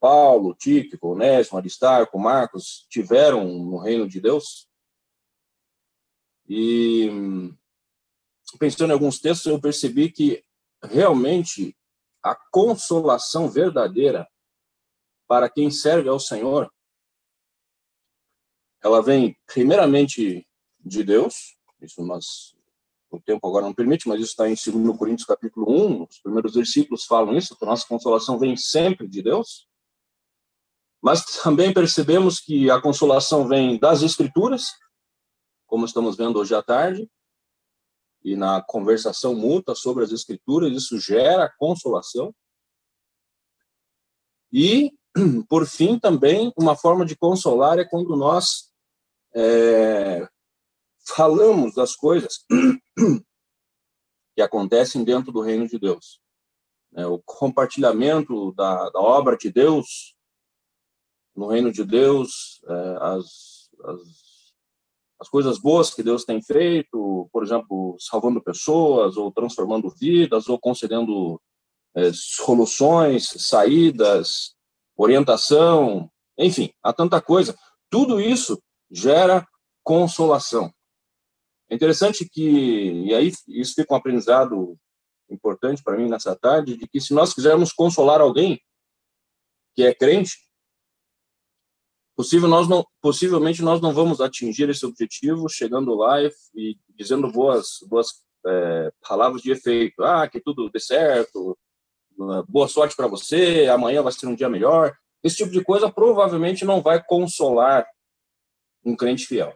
Paulo, 0.00 0.54
Tíquico, 0.54 1.08
Onésimo, 1.08 1.58
Aristarco, 1.58 2.18
Marcos 2.18 2.86
tiveram 2.88 3.44
no 3.44 3.78
reino 3.78 4.08
de 4.08 4.20
Deus. 4.20 4.68
E 6.48 7.08
pensando 8.58 8.90
em 8.90 8.94
alguns 8.94 9.20
textos, 9.20 9.46
eu 9.46 9.60
percebi 9.60 10.10
que 10.10 10.42
realmente 10.82 11.76
a 12.22 12.34
consolação 12.50 13.48
verdadeira 13.48 14.26
para 15.30 15.48
quem 15.48 15.70
serve 15.70 16.08
ao 16.08 16.18
Senhor, 16.18 16.68
ela 18.82 19.00
vem 19.00 19.38
primeiramente 19.46 20.44
de 20.80 21.04
Deus, 21.04 21.56
isso 21.80 22.02
nós 22.02 22.56
o 23.08 23.20
tempo 23.20 23.46
agora 23.46 23.64
não 23.64 23.72
permite, 23.72 24.08
mas 24.08 24.20
isso 24.20 24.30
está 24.30 24.48
em 24.48 24.56
2 24.56 24.98
Coríntios 24.98 25.28
capítulo 25.28 25.70
1, 25.70 26.02
os 26.02 26.18
primeiros 26.18 26.54
versículos 26.54 27.04
falam 27.04 27.36
isso, 27.38 27.56
que 27.56 27.64
a 27.64 27.68
nossa 27.68 27.86
consolação 27.86 28.40
vem 28.40 28.56
sempre 28.56 29.06
de 29.06 29.22
Deus. 29.22 29.68
Mas 31.00 31.24
também 31.42 31.72
percebemos 31.72 32.40
que 32.40 32.68
a 32.68 32.80
consolação 32.80 33.46
vem 33.46 33.78
das 33.78 34.02
Escrituras, 34.02 34.66
como 35.64 35.84
estamos 35.84 36.16
vendo 36.16 36.40
hoje 36.40 36.56
à 36.56 36.62
tarde, 36.62 37.08
e 38.24 38.34
na 38.34 38.60
conversação 38.60 39.32
mútua 39.36 39.76
sobre 39.76 40.02
as 40.02 40.10
Escrituras, 40.10 40.72
isso 40.72 40.98
gera 40.98 41.52
consolação. 41.56 42.34
E, 44.52 44.92
por 45.48 45.66
fim, 45.66 45.98
também, 45.98 46.52
uma 46.56 46.76
forma 46.76 47.04
de 47.04 47.16
consolar 47.16 47.78
é 47.78 47.84
quando 47.84 48.16
nós 48.16 48.70
é, 49.34 50.28
falamos 51.06 51.74
das 51.74 51.94
coisas 51.94 52.44
que 54.34 54.42
acontecem 54.42 55.04
dentro 55.04 55.32
do 55.32 55.40
reino 55.40 55.66
de 55.66 55.78
Deus. 55.78 56.20
É, 56.94 57.06
o 57.06 57.20
compartilhamento 57.24 58.52
da, 58.52 58.90
da, 58.90 59.00
obra 59.00 59.36
de 59.36 59.50
Deus 59.50 60.16
no 61.36 61.46
reino 61.46 61.72
de 61.72 61.84
Deus, 61.84 62.60
é, 62.66 62.96
as, 63.00 63.70
as, 63.84 64.00
as 65.20 65.28
coisas 65.28 65.58
boas 65.58 65.94
que 65.94 66.02
Deus 66.02 66.24
tem 66.24 66.42
feito, 66.42 67.28
por 67.32 67.44
exemplo, 67.44 67.96
salvando 67.98 68.42
pessoas, 68.42 69.16
ou 69.16 69.30
transformando 69.30 69.88
vidas, 69.90 70.48
ou 70.48 70.58
concedendo 70.58 71.40
é, 71.94 72.10
soluções, 72.12 73.28
saídas, 73.36 74.56
orientação, 75.02 76.10
enfim, 76.38 76.72
há 76.82 76.92
tanta 76.92 77.20
coisa. 77.20 77.56
Tudo 77.88 78.20
isso 78.20 78.62
gera 78.90 79.46
consolação. 79.82 80.72
É 81.68 81.74
interessante 81.74 82.28
que, 82.28 83.04
e 83.06 83.14
aí 83.14 83.32
isso 83.48 83.74
fica 83.74 83.94
um 83.94 83.96
aprendizado 83.96 84.76
importante 85.30 85.82
para 85.82 85.96
mim 85.96 86.08
nessa 86.08 86.36
tarde, 86.36 86.76
de 86.76 86.88
que 86.88 87.00
se 87.00 87.14
nós 87.14 87.32
quisermos 87.32 87.72
consolar 87.72 88.20
alguém 88.20 88.60
que 89.74 89.82
é 89.84 89.94
crente, 89.94 90.36
possível 92.16 92.48
nós 92.48 92.68
não, 92.68 92.84
possivelmente 93.00 93.62
nós 93.62 93.80
não 93.80 93.94
vamos 93.94 94.20
atingir 94.20 94.68
esse 94.68 94.84
objetivo 94.84 95.48
chegando 95.48 95.94
lá 95.94 96.20
e, 96.22 96.76
dizendo 96.90 97.30
boas, 97.30 97.78
boas 97.88 98.08
é, 98.44 98.92
palavras 99.08 99.40
de 99.40 99.52
efeito. 99.52 100.02
Ah, 100.02 100.28
que 100.28 100.40
tudo 100.40 100.68
dê 100.70 100.80
certo, 100.80 101.56
boa 102.48 102.68
sorte 102.68 102.94
para 102.96 103.06
você, 103.06 103.66
amanhã 103.66 104.02
vai 104.02 104.12
ser 104.12 104.26
um 104.26 104.34
dia 104.34 104.48
melhor. 104.48 104.96
Esse 105.22 105.36
tipo 105.36 105.50
de 105.50 105.62
coisa 105.62 105.90
provavelmente 105.90 106.64
não 106.64 106.80
vai 106.80 107.02
consolar 107.02 107.86
um 108.84 108.96
crente 108.96 109.26
fiel. 109.26 109.54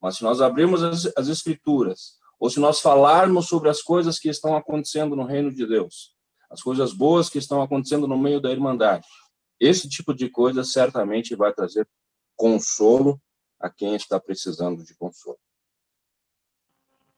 Mas 0.00 0.16
se 0.16 0.24
nós 0.24 0.40
abrirmos 0.40 0.82
as, 0.82 1.06
as 1.16 1.28
Escrituras, 1.28 2.18
ou 2.38 2.50
se 2.50 2.58
nós 2.58 2.80
falarmos 2.80 3.46
sobre 3.46 3.68
as 3.68 3.80
coisas 3.80 4.18
que 4.18 4.28
estão 4.28 4.56
acontecendo 4.56 5.14
no 5.14 5.24
reino 5.24 5.54
de 5.54 5.66
Deus, 5.66 6.14
as 6.50 6.60
coisas 6.60 6.92
boas 6.92 7.30
que 7.30 7.38
estão 7.38 7.62
acontecendo 7.62 8.06
no 8.06 8.18
meio 8.18 8.40
da 8.40 8.50
Irmandade, 8.50 9.06
esse 9.60 9.88
tipo 9.88 10.12
de 10.12 10.28
coisa 10.28 10.64
certamente 10.64 11.36
vai 11.36 11.52
trazer 11.52 11.88
consolo 12.36 13.20
a 13.60 13.70
quem 13.70 13.94
está 13.94 14.18
precisando 14.18 14.84
de 14.84 14.94
consolo. 14.96 15.38